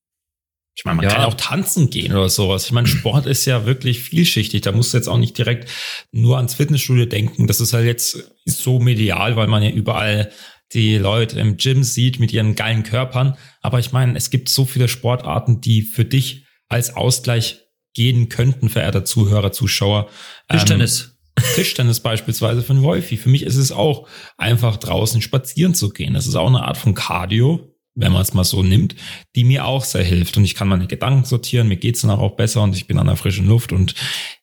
ich 0.74 0.84
meine, 0.84 0.96
man 0.96 1.04
ja. 1.06 1.10
kann 1.14 1.24
auch 1.24 1.34
tanzen 1.34 1.88
gehen 1.88 2.12
oder 2.12 2.28
sowas. 2.28 2.66
Ich 2.66 2.72
meine, 2.72 2.86
Sport 2.86 3.24
ist 3.26 3.46
ja 3.46 3.64
wirklich 3.64 4.00
vielschichtig. 4.00 4.60
Da 4.60 4.72
musst 4.72 4.92
du 4.92 4.98
jetzt 4.98 5.08
auch 5.08 5.16
nicht 5.16 5.36
direkt 5.36 5.70
nur 6.12 6.36
ans 6.36 6.54
Fitnessstudio 6.54 7.06
denken. 7.06 7.46
Das 7.46 7.60
ist 7.60 7.72
halt 7.72 7.86
jetzt 7.86 8.30
so 8.44 8.78
medial, 8.78 9.36
weil 9.36 9.48
man 9.48 9.62
ja 9.62 9.70
überall 9.70 10.30
die 10.74 10.98
Leute 10.98 11.40
im 11.40 11.56
Gym 11.56 11.82
sieht 11.82 12.20
mit 12.20 12.32
ihren 12.32 12.54
geilen 12.56 12.82
Körpern. 12.82 13.38
Aber 13.62 13.78
ich 13.78 13.92
meine, 13.92 14.16
es 14.18 14.28
gibt 14.28 14.50
so 14.50 14.66
viele 14.66 14.88
Sportarten, 14.88 15.62
die 15.62 15.80
für 15.82 16.04
dich 16.04 16.44
als 16.68 16.94
Ausgleich 16.94 17.60
gehen 17.94 18.28
könnten, 18.28 18.68
verehrter 18.68 19.04
Zuhörer, 19.04 19.52
Zuschauer. 19.52 20.10
Tischtennis. 20.48 21.04
Ähm, 21.04 21.11
Tischtennis 21.54 22.00
beispielsweise 22.00 22.64
einen 22.68 22.82
Wolfi. 22.82 23.16
Für 23.16 23.28
mich 23.28 23.42
ist 23.42 23.56
es 23.56 23.72
auch 23.72 24.08
einfach 24.36 24.76
draußen 24.76 25.22
spazieren 25.22 25.74
zu 25.74 25.90
gehen. 25.90 26.14
Das 26.14 26.26
ist 26.26 26.34
auch 26.34 26.48
eine 26.48 26.64
Art 26.64 26.76
von 26.76 26.94
Cardio, 26.94 27.72
wenn 27.94 28.12
man 28.12 28.22
es 28.22 28.34
mal 28.34 28.44
so 28.44 28.62
nimmt, 28.62 28.96
die 29.34 29.44
mir 29.44 29.66
auch 29.66 29.84
sehr 29.84 30.04
hilft. 30.04 30.36
Und 30.36 30.44
ich 30.44 30.54
kann 30.54 30.68
meine 30.68 30.86
Gedanken 30.86 31.24
sortieren, 31.24 31.68
mir 31.68 31.76
geht's 31.76 32.02
danach 32.02 32.18
auch 32.18 32.36
besser 32.36 32.62
und 32.62 32.76
ich 32.76 32.86
bin 32.86 32.98
an 32.98 33.06
der 33.06 33.16
frischen 33.16 33.46
Luft. 33.46 33.72
Und 33.72 33.94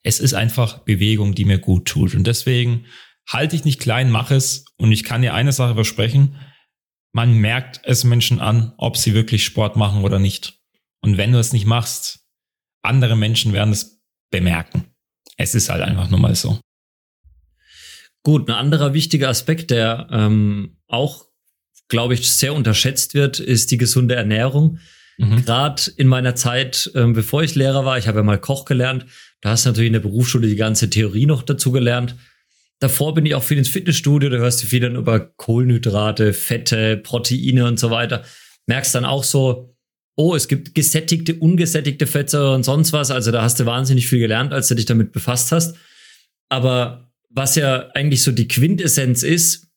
es 0.04 0.20
ist 0.20 0.34
einfach 0.34 0.80
Bewegung, 0.80 1.36
die 1.36 1.46
mir 1.46 1.60
gut 1.60 1.88
tut. 1.88 2.16
Und 2.16 2.28
deswegen 2.28 2.86
halte 3.28 3.56
ich 3.56 3.66
nicht 3.66 3.80
klein, 3.80 4.12
mache 4.12 4.36
es. 4.36 4.66
Und 4.78 4.92
ich 4.92 5.04
kann 5.04 5.22
dir 5.22 5.34
eine 5.34 5.52
Sache 5.52 5.76
versprechen. 5.76 6.36
Man 7.12 7.34
merkt 7.38 7.82
es 7.84 8.04
Menschen 8.04 8.40
an, 8.40 8.74
ob 8.78 8.98
sie 8.98 9.14
wirklich 9.14 9.44
Sport 9.44 9.76
machen 9.76 10.04
oder 10.04 10.20
nicht. 10.20 10.60
Und 11.02 11.18
wenn 11.18 11.32
du 11.32 11.40
es 11.40 11.54
nicht 11.54 11.66
machst, 11.66 12.20
andere 12.82 13.16
Menschen 13.16 13.54
werden 13.54 13.74
es 13.74 14.02
bemerken. 14.32 14.86
Es 15.38 15.56
ist 15.56 15.70
halt 15.70 15.82
einfach 15.82 16.10
nur 16.10 16.20
mal 16.20 16.36
so. 16.36 16.60
Gut, 18.24 18.50
ein 18.50 18.56
anderer 18.56 18.94
wichtiger 18.94 19.30
Aspekt, 19.30 19.72
der 19.72 20.08
ähm, 20.12 20.78
auch, 20.88 21.26
glaube 21.88 22.14
ich, 22.14 22.32
sehr 22.32 22.54
unterschätzt 22.54 23.14
wird, 23.14 23.40
ist 23.40 23.72
die 23.72 23.78
gesunde 23.78 24.16
Ernährung. 24.16 24.80
Mhm. 25.18 25.46
Gerade 25.46 25.82
in 25.98 26.08
meiner 26.08 26.36
Zeit, 26.36 26.92
ähm, 26.96 27.14
bevor 27.14 27.44
ich 27.44 27.56
Lehrer 27.56 27.86
war, 27.86 27.98
ich 27.98 28.08
habe 28.08 28.20
ja 28.20 28.24
mal 28.24 28.40
Koch 28.40 28.66
gelernt, 28.66 29.06
da 29.42 29.52
hast 29.52 29.66
du 29.66 29.70
natürlich 29.70 29.88
in 29.88 29.94
der 29.94 30.00
Berufsschule 30.00 30.48
die 30.48 30.56
ganze 30.56 30.90
Theorie 30.90 31.26
noch 31.26 31.44
dazu 31.44 31.72
gelernt. 31.72 32.16
Davor 32.80 33.14
bin 33.14 33.26
ich 33.26 33.36
auch 33.36 33.44
viel 33.44 33.58
ins 33.58 33.70
Fitnessstudio, 33.70 34.30
da 34.30 34.38
hörst 34.38 34.64
du 34.64 34.68
viel 34.68 34.80
dann 34.80 34.96
über 34.96 35.20
Kohlenhydrate, 35.20 36.34
Fette, 36.34 36.98
Proteine 36.98 37.66
und 37.66 37.80
so 37.80 37.90
weiter. 37.90 38.24
Merkst 38.68 38.96
dann 38.96 39.06
auch 39.06 39.24
so, 39.24 39.76
oh, 40.16 40.36
es 40.36 40.48
gibt 40.48 40.76
gesättigte, 40.76 41.36
ungesättigte 41.36 42.08
Fette 42.08 42.52
und 42.52 42.64
sonst 42.64 42.94
was. 42.94 43.12
Also 43.12 43.32
da 43.32 43.42
hast 43.42 43.60
du 43.60 43.66
wahnsinnig 43.66 44.08
viel 44.08 44.20
gelernt, 44.20 44.54
als 44.54 44.68
du 44.68 44.76
dich 44.76 44.86
damit 44.86 45.12
befasst 45.12 45.52
hast. 45.52 45.78
Aber 46.50 47.09
was 47.30 47.56
ja 47.56 47.90
eigentlich 47.94 48.24
so 48.24 48.32
die 48.32 48.48
Quintessenz 48.48 49.24
ist, 49.24 49.68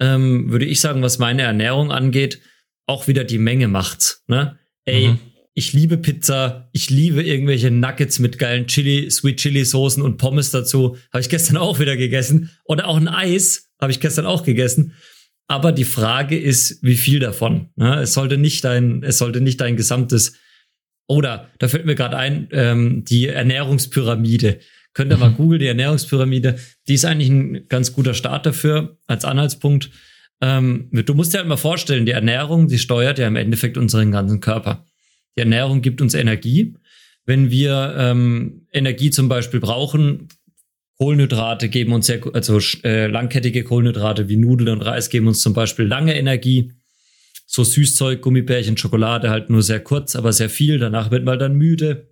ähm, 0.00 0.50
würde 0.50 0.64
ich 0.64 0.80
sagen, 0.80 1.02
was 1.02 1.18
meine 1.18 1.42
Ernährung 1.42 1.92
angeht, 1.92 2.40
auch 2.86 3.06
wieder 3.08 3.24
die 3.24 3.38
Menge 3.38 3.68
macht's. 3.68 4.24
Ne? 4.26 4.58
Ey, 4.84 5.08
mhm. 5.08 5.18
ich 5.54 5.72
liebe 5.72 5.98
Pizza, 5.98 6.68
ich 6.72 6.90
liebe 6.90 7.22
irgendwelche 7.22 7.70
Nuggets 7.70 8.18
mit 8.18 8.38
geilen 8.38 8.66
Chili, 8.66 9.10
Sweet 9.10 9.38
Chili 9.38 9.64
Soßen 9.64 10.02
und 10.02 10.16
Pommes 10.16 10.50
dazu. 10.50 10.96
Habe 11.12 11.20
ich 11.20 11.28
gestern 11.28 11.56
auch 11.58 11.78
wieder 11.78 11.96
gegessen. 11.96 12.50
Oder 12.64 12.88
auch 12.88 12.96
ein 12.96 13.08
Eis 13.08 13.70
habe 13.80 13.92
ich 13.92 14.00
gestern 14.00 14.26
auch 14.26 14.44
gegessen. 14.44 14.94
Aber 15.48 15.72
die 15.72 15.84
Frage 15.84 16.38
ist, 16.38 16.82
wie 16.82 16.96
viel 16.96 17.18
davon? 17.18 17.70
Ne? 17.76 18.00
Es 18.00 18.14
sollte 18.14 18.38
nicht 18.38 18.64
dein, 18.64 19.02
es 19.02 19.18
sollte 19.18 19.40
nicht 19.40 19.60
dein 19.60 19.76
gesamtes 19.76 20.34
oder 21.08 21.50
da 21.58 21.68
fällt 21.68 21.84
mir 21.84 21.94
gerade 21.94 22.16
ein, 22.16 22.48
ähm, 22.52 23.04
die 23.04 23.26
Ernährungspyramide. 23.26 24.60
Könnt 24.94 25.10
ihr 25.10 25.16
mal 25.16 25.30
mhm. 25.30 25.36
googeln, 25.36 25.60
die 25.60 25.66
Ernährungspyramide. 25.66 26.56
Die 26.88 26.94
ist 26.94 27.04
eigentlich 27.04 27.30
ein 27.30 27.68
ganz 27.68 27.92
guter 27.92 28.14
Start 28.14 28.46
dafür 28.46 28.98
als 29.06 29.24
Anhaltspunkt. 29.24 29.90
Ähm, 30.40 30.88
du 30.90 31.14
musst 31.14 31.32
dir 31.32 31.38
halt 31.38 31.48
mal 31.48 31.56
vorstellen, 31.56 32.04
die 32.04 32.12
Ernährung, 32.12 32.68
die 32.68 32.78
steuert 32.78 33.18
ja 33.18 33.26
im 33.26 33.36
Endeffekt 33.36 33.78
unseren 33.78 34.10
ganzen 34.10 34.40
Körper. 34.40 34.84
Die 35.36 35.40
Ernährung 35.40 35.80
gibt 35.80 36.02
uns 36.02 36.14
Energie. 36.14 36.74
Wenn 37.24 37.50
wir 37.50 37.94
ähm, 37.96 38.66
Energie 38.72 39.10
zum 39.10 39.28
Beispiel 39.28 39.60
brauchen, 39.60 40.28
Kohlenhydrate 40.98 41.68
geben 41.68 41.92
uns 41.92 42.06
sehr, 42.06 42.20
also 42.34 42.58
äh, 42.84 43.06
langkettige 43.06 43.64
Kohlenhydrate 43.64 44.28
wie 44.28 44.36
Nudeln 44.36 44.68
und 44.68 44.82
Reis 44.82 45.08
geben 45.08 45.28
uns 45.28 45.40
zum 45.40 45.54
Beispiel 45.54 45.86
lange 45.86 46.16
Energie. 46.16 46.72
So 47.46 47.64
Süßzeug, 47.64 48.20
Gummibärchen, 48.20 48.76
Schokolade 48.76 49.30
halt 49.30 49.50
nur 49.50 49.62
sehr 49.62 49.80
kurz, 49.80 50.16
aber 50.16 50.32
sehr 50.32 50.50
viel. 50.50 50.78
Danach 50.78 51.10
wird 51.10 51.24
man 51.24 51.38
dann 51.38 51.54
müde. 51.54 52.11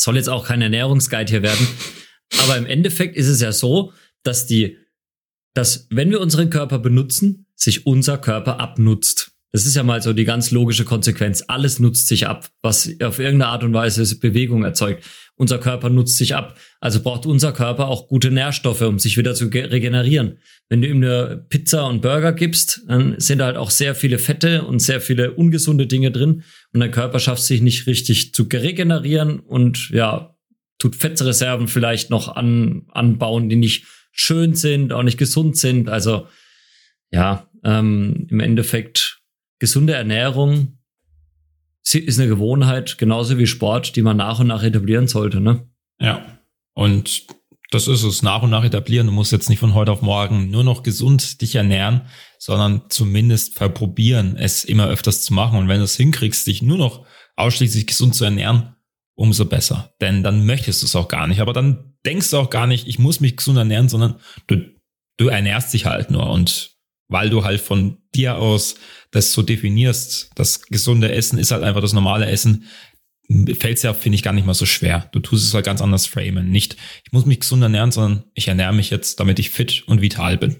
Soll 0.00 0.16
jetzt 0.16 0.28
auch 0.28 0.46
kein 0.46 0.62
Ernährungsguide 0.62 1.30
hier 1.30 1.42
werden. 1.42 1.66
Aber 2.42 2.56
im 2.56 2.66
Endeffekt 2.66 3.16
ist 3.16 3.28
es 3.28 3.40
ja 3.40 3.52
so, 3.52 3.92
dass 4.22 4.46
die, 4.46 4.78
dass 5.54 5.86
wenn 5.90 6.10
wir 6.10 6.20
unseren 6.20 6.50
Körper 6.50 6.78
benutzen, 6.78 7.46
sich 7.54 7.86
unser 7.86 8.18
Körper 8.18 8.60
abnutzt. 8.60 9.27
Das 9.50 9.64
ist 9.64 9.76
ja 9.76 9.82
mal 9.82 10.02
so 10.02 10.12
die 10.12 10.26
ganz 10.26 10.50
logische 10.50 10.84
Konsequenz. 10.84 11.44
Alles 11.48 11.78
nutzt 11.78 12.08
sich 12.08 12.26
ab, 12.26 12.50
was 12.60 12.90
auf 13.02 13.18
irgendeine 13.18 13.46
Art 13.46 13.64
und 13.64 13.72
Weise 13.72 14.18
Bewegung 14.18 14.62
erzeugt. 14.62 15.04
Unser 15.36 15.58
Körper 15.58 15.88
nutzt 15.88 16.18
sich 16.18 16.34
ab. 16.34 16.58
Also 16.80 17.00
braucht 17.02 17.24
unser 17.24 17.52
Körper 17.52 17.88
auch 17.88 18.08
gute 18.08 18.30
Nährstoffe, 18.30 18.82
um 18.82 18.98
sich 18.98 19.16
wieder 19.16 19.34
zu 19.34 19.46
regenerieren. 19.46 20.38
Wenn 20.68 20.82
du 20.82 20.88
ihm 20.88 20.98
eine 20.98 21.46
Pizza 21.48 21.86
und 21.86 22.02
Burger 22.02 22.32
gibst, 22.32 22.82
dann 22.88 23.18
sind 23.18 23.38
da 23.38 23.46
halt 23.46 23.56
auch 23.56 23.70
sehr 23.70 23.94
viele 23.94 24.18
Fette 24.18 24.64
und 24.64 24.80
sehr 24.80 25.00
viele 25.00 25.32
ungesunde 25.32 25.86
Dinge 25.86 26.10
drin. 26.10 26.42
Und 26.74 26.80
dein 26.80 26.90
Körper 26.90 27.18
schafft 27.18 27.42
sich 27.42 27.62
nicht 27.62 27.86
richtig 27.86 28.34
zu 28.34 28.48
regenerieren 28.52 29.40
und 29.40 29.88
ja, 29.90 30.36
tut 30.78 30.94
Fettreserven 30.94 31.68
vielleicht 31.68 32.10
noch 32.10 32.28
an, 32.36 32.82
anbauen, 32.88 33.48
die 33.48 33.56
nicht 33.56 33.86
schön 34.12 34.54
sind, 34.54 34.92
auch 34.92 35.02
nicht 35.02 35.18
gesund 35.18 35.56
sind. 35.56 35.88
Also 35.88 36.26
ja, 37.10 37.48
ähm, 37.64 38.26
im 38.28 38.40
Endeffekt 38.40 39.17
gesunde 39.58 39.94
Ernährung 39.94 40.78
ist 41.90 42.18
eine 42.18 42.28
Gewohnheit, 42.28 42.98
genauso 42.98 43.38
wie 43.38 43.46
Sport, 43.46 43.96
die 43.96 44.02
man 44.02 44.18
nach 44.18 44.40
und 44.40 44.48
nach 44.48 44.62
etablieren 44.62 45.08
sollte, 45.08 45.40
ne? 45.40 45.66
Ja. 46.00 46.38
Und 46.74 47.26
das 47.70 47.88
ist 47.88 48.02
es, 48.02 48.22
nach 48.22 48.42
und 48.42 48.50
nach 48.50 48.64
etablieren. 48.64 49.06
Du 49.06 49.12
musst 49.12 49.32
jetzt 49.32 49.48
nicht 49.48 49.58
von 49.58 49.74
heute 49.74 49.92
auf 49.92 50.02
morgen 50.02 50.50
nur 50.50 50.64
noch 50.64 50.82
gesund 50.82 51.40
dich 51.42 51.54
ernähren, 51.54 52.02
sondern 52.38 52.82
zumindest 52.88 53.54
verprobieren, 53.54 54.36
es 54.36 54.64
immer 54.64 54.86
öfters 54.86 55.22
zu 55.22 55.34
machen. 55.34 55.58
Und 55.58 55.68
wenn 55.68 55.78
du 55.78 55.84
es 55.84 55.96
hinkriegst, 55.96 56.46
dich 56.46 56.62
nur 56.62 56.78
noch 56.78 57.04
ausschließlich 57.36 57.86
gesund 57.86 58.14
zu 58.14 58.24
ernähren, 58.24 58.74
umso 59.14 59.44
besser. 59.44 59.92
Denn 60.00 60.22
dann 60.22 60.46
möchtest 60.46 60.82
du 60.82 60.86
es 60.86 60.96
auch 60.96 61.08
gar 61.08 61.26
nicht. 61.26 61.40
Aber 61.40 61.52
dann 61.52 61.96
denkst 62.06 62.30
du 62.30 62.38
auch 62.38 62.50
gar 62.50 62.66
nicht, 62.66 62.86
ich 62.86 62.98
muss 62.98 63.20
mich 63.20 63.36
gesund 63.36 63.58
ernähren, 63.58 63.88
sondern 63.88 64.16
du, 64.46 64.56
du 65.18 65.28
ernährst 65.28 65.74
dich 65.74 65.84
halt 65.84 66.10
nur. 66.10 66.30
Und 66.30 66.77
weil 67.08 67.30
du 67.30 67.44
halt 67.44 67.60
von 67.60 67.98
dir 68.14 68.36
aus 68.36 68.76
das 69.10 69.32
so 69.32 69.42
definierst, 69.42 70.30
das 70.34 70.62
gesunde 70.62 71.10
Essen 71.12 71.38
ist 71.38 71.50
halt 71.50 71.62
einfach 71.62 71.80
das 71.80 71.92
normale 71.94 72.26
Essen, 72.26 72.64
fällt 73.58 73.76
es 73.76 73.82
ja, 73.82 73.92
finde 73.92 74.16
ich, 74.16 74.22
gar 74.22 74.32
nicht 74.32 74.46
mal 74.46 74.54
so 74.54 74.66
schwer. 74.66 75.08
Du 75.12 75.20
tust 75.20 75.46
es 75.46 75.54
halt 75.54 75.66
ganz 75.66 75.82
anders 75.82 76.06
framen. 76.06 76.50
Nicht, 76.50 76.76
ich 77.04 77.12
muss 77.12 77.26
mich 77.26 77.40
gesund 77.40 77.62
ernähren, 77.62 77.92
sondern 77.92 78.24
ich 78.34 78.48
ernähre 78.48 78.72
mich 78.72 78.90
jetzt, 78.90 79.20
damit 79.20 79.38
ich 79.38 79.50
fit 79.50 79.84
und 79.86 80.00
vital 80.00 80.38
bin. 80.38 80.56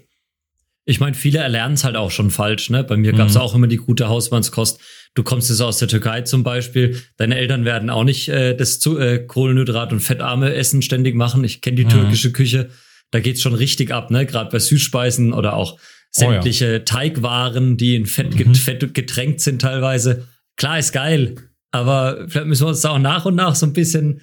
Ich 0.85 0.99
meine, 0.99 1.15
viele 1.15 1.39
erlernen 1.39 1.75
es 1.75 1.83
halt 1.83 1.95
auch 1.95 2.09
schon 2.09 2.31
falsch. 2.31 2.69
Ne? 2.69 2.83
Bei 2.83 2.97
mir 2.97 3.13
gab 3.13 3.27
es 3.27 3.35
mhm. 3.35 3.41
auch 3.41 3.53
immer 3.53 3.67
die 3.67 3.77
gute 3.77 4.07
Hausmannskost. 4.07 4.79
Du 5.13 5.23
kommst 5.23 5.49
jetzt 5.49 5.61
aus 5.61 5.77
der 5.77 5.87
Türkei 5.87 6.21
zum 6.21 6.43
Beispiel. 6.43 6.99
Deine 7.17 7.37
Eltern 7.37 7.65
werden 7.65 7.89
auch 7.89 8.03
nicht 8.03 8.29
äh, 8.29 8.55
das 8.55 8.79
zu, 8.79 8.97
äh, 8.97 9.25
Kohlenhydrat- 9.27 9.91
und 9.91 9.99
fettarme 9.99 10.53
Essen 10.53 10.81
ständig 10.81 11.15
machen. 11.15 11.43
Ich 11.43 11.61
kenne 11.61 11.75
die 11.75 11.85
mhm. 11.85 11.89
türkische 11.89 12.31
Küche. 12.31 12.69
Da 13.11 13.19
geht's 13.19 13.41
schon 13.41 13.53
richtig 13.53 13.91
ab, 13.91 14.11
ne? 14.11 14.25
Gerade 14.25 14.51
bei 14.51 14.59
Süßspeisen 14.59 15.33
oder 15.33 15.55
auch 15.55 15.79
sämtliche 16.11 16.67
oh 16.67 16.73
ja. 16.73 16.79
Teigwaren, 16.79 17.77
die 17.77 17.95
in 17.95 18.05
Fett, 18.05 18.35
mhm. 18.35 18.55
Fett 18.55 18.93
getränkt 18.93 19.41
sind 19.41 19.61
teilweise. 19.61 20.27
Klar 20.55 20.79
ist 20.79 20.91
geil, 20.91 21.35
aber 21.71 22.25
vielleicht 22.27 22.47
müssen 22.47 22.63
wir 22.63 22.69
uns 22.69 22.81
da 22.81 22.91
auch 22.91 22.99
nach 22.99 23.25
und 23.25 23.35
nach 23.35 23.55
so 23.55 23.65
ein 23.65 23.73
bisschen 23.73 24.21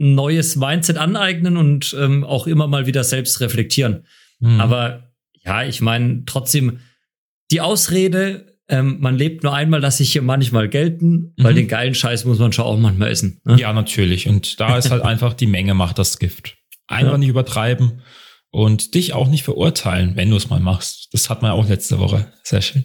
ein 0.00 0.14
neues 0.14 0.56
Mindset 0.56 0.98
aneignen 0.98 1.56
und 1.56 1.96
ähm, 1.98 2.24
auch 2.24 2.46
immer 2.46 2.66
mal 2.66 2.86
wieder 2.86 3.04
selbst 3.04 3.40
reflektieren. 3.40 4.06
Mhm. 4.40 4.60
Aber 4.60 5.12
ja, 5.44 5.62
ich 5.62 5.80
meine, 5.80 6.24
trotzdem, 6.26 6.80
die 7.52 7.60
Ausrede, 7.60 8.58
ähm, 8.68 8.96
man 8.98 9.16
lebt 9.16 9.44
nur 9.44 9.54
einmal, 9.54 9.80
lasse 9.80 10.02
ich 10.02 10.12
hier 10.12 10.22
manchmal 10.22 10.68
gelten, 10.68 11.32
weil 11.36 11.52
mhm. 11.52 11.56
den 11.56 11.68
geilen 11.68 11.94
Scheiß 11.94 12.24
muss 12.24 12.40
man 12.40 12.52
schon 12.52 12.64
auch 12.64 12.76
manchmal 12.76 13.10
essen. 13.10 13.40
Ne? 13.44 13.56
Ja, 13.60 13.72
natürlich. 13.72 14.26
Und 14.26 14.58
da 14.58 14.76
ist 14.76 14.90
halt 14.90 15.02
einfach 15.04 15.32
die 15.32 15.46
Menge 15.46 15.74
macht 15.74 15.98
das 15.98 16.18
Gift. 16.18 16.56
Einfach 16.88 17.12
ja. 17.12 17.18
nicht 17.18 17.28
übertreiben 17.28 18.02
und 18.54 18.94
dich 18.94 19.14
auch 19.14 19.26
nicht 19.26 19.42
verurteilen, 19.42 20.14
wenn 20.14 20.30
du 20.30 20.36
es 20.36 20.48
mal 20.48 20.60
machst. 20.60 21.08
Das 21.12 21.28
hat 21.28 21.42
man 21.42 21.50
auch 21.50 21.68
letzte 21.68 21.98
Woche. 21.98 22.32
Sehr 22.44 22.62
schön. 22.62 22.84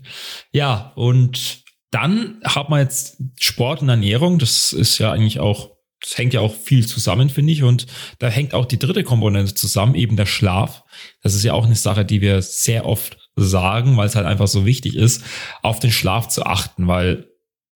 Ja, 0.52 0.94
und 0.96 1.64
dann 1.92 2.42
hat 2.44 2.72
man 2.72 2.80
jetzt 2.80 3.22
Sport 3.40 3.84
und 3.84 3.90
Ernährung. 3.90 4.40
Das 4.40 4.74
ist 4.74 4.98
ja 4.98 5.12
eigentlich 5.12 5.40
auch, 5.40 5.70
das 6.02 6.18
hängt 6.18 6.34
ja 6.34 6.40
auch 6.40 6.56
viel 6.56 6.88
zusammen, 6.88 7.30
finde 7.30 7.54
ich. 7.54 7.62
Und 7.62 7.86
da 8.18 8.30
hängt 8.30 8.56
auch 8.56 8.66
die 8.66 8.80
dritte 8.80 9.04
Komponente 9.04 9.54
zusammen, 9.54 9.94
eben 9.94 10.16
der 10.16 10.26
Schlaf. 10.26 10.84
Das 11.22 11.36
ist 11.36 11.44
ja 11.44 11.54
auch 11.54 11.66
eine 11.66 11.76
Sache, 11.76 12.04
die 12.04 12.22
wir 12.22 12.42
sehr 12.42 12.88
oft 12.88 13.18
sagen, 13.36 13.96
weil 13.96 14.08
es 14.08 14.16
halt 14.16 14.26
einfach 14.26 14.48
so 14.48 14.66
wichtig 14.66 14.96
ist, 14.96 15.24
auf 15.62 15.80
den 15.80 15.92
Schlaf 15.92 16.30
zu 16.30 16.48
achten, 16.48 16.88
weil 16.88 17.28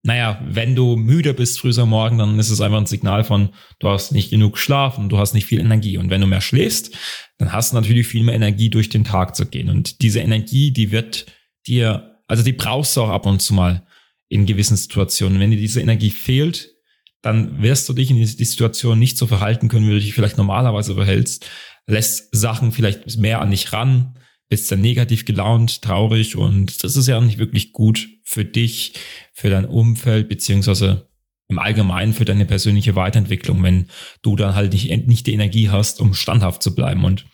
naja, 0.06 0.42
wenn 0.46 0.76
du 0.76 0.98
müde 0.98 1.34
bist 1.34 1.60
früh 1.60 1.72
am 1.80 1.90
Morgen, 1.90 2.18
dann 2.18 2.38
ist 2.38 2.50
es 2.50 2.60
einfach 2.60 2.78
ein 2.78 2.86
Signal 2.86 3.24
von, 3.24 3.50
du 3.80 3.88
hast 3.88 4.12
nicht 4.12 4.32
genug 4.32 4.58
Schlaf 4.58 4.98
und 4.98 5.10
du 5.10 5.18
hast 5.18 5.34
nicht 5.34 5.46
viel 5.46 5.62
Energie. 5.62 5.98
Und 5.98 6.10
wenn 6.10 6.20
du 6.20 6.28
mehr 6.28 6.42
schläfst, 6.42 6.94
dann 7.38 7.54
hast 7.54 7.72
du 7.72 7.78
natürlich 7.78 8.08
viel 8.08 8.24
mehr 8.24 8.36
Energie, 8.36 8.70
durch 8.70 8.90
den 8.90 9.06
Tag 9.06 9.34
zu 9.34 9.46
gehen. 9.46 9.70
Und 9.70 10.02
diese 10.02 10.20
Energie, 10.20 10.72
die 10.72 10.92
wird 10.92 11.28
dir, 11.66 12.20
also 12.28 12.44
die 12.44 12.52
brauchst 12.52 12.98
du 12.98 13.02
auch 13.02 13.10
ab 13.10 13.26
und 13.26 13.42
zu 13.42 13.54
mal 13.54 13.88
in 14.28 14.46
gewissen 14.46 14.76
Situationen. 14.76 15.40
Wenn 15.40 15.52
dir 15.52 15.58
diese 15.58 15.80
Energie 15.80 16.12
fehlt, 16.12 16.74
dann 17.22 17.62
wirst 17.62 17.88
du 17.88 17.94
dich 17.94 18.12
in 18.12 18.18
die 18.18 18.26
Situation 18.26 19.00
nicht 19.00 19.18
so 19.18 19.26
verhalten 19.26 19.70
können, 19.70 19.88
wie 19.88 19.94
du 19.94 20.00
dich 20.00 20.14
vielleicht 20.14 20.38
normalerweise 20.38 20.96
verhältst, 20.96 21.50
lässt 21.88 22.36
Sachen 22.36 22.74
vielleicht 22.74 23.18
mehr 23.18 23.42
an 23.42 23.52
dich 23.52 23.72
ran, 23.72 24.20
bist 24.50 24.70
dann 24.70 24.82
negativ 24.82 25.24
gelaunt, 25.24 25.82
traurig 25.82 26.36
und 26.36 26.84
das 26.84 26.98
ist 26.98 27.08
ja 27.08 27.22
nicht 27.22 27.38
wirklich 27.38 27.72
gut 27.72 28.10
für 28.24 28.46
dich, 28.46 28.94
für 29.34 29.50
dein 29.50 29.66
Umfeld, 29.66 30.30
beziehungsweise 30.30 31.08
im 31.50 31.60
Allgemeinen 31.60 32.14
für 32.14 32.26
deine 32.26 32.46
persönliche 32.46 32.96
Weiterentwicklung, 32.96 33.62
wenn 33.64 33.88
du 34.22 34.36
dann 34.36 34.56
halt 34.56 34.74
nicht, 34.74 35.08
nicht 35.08 35.28
die 35.28 35.34
Energie 35.34 35.70
hast, 35.70 36.00
um 36.02 36.14
standhaft 36.14 36.64
zu 36.64 36.74
bleiben. 36.74 37.04
Und 37.06 37.26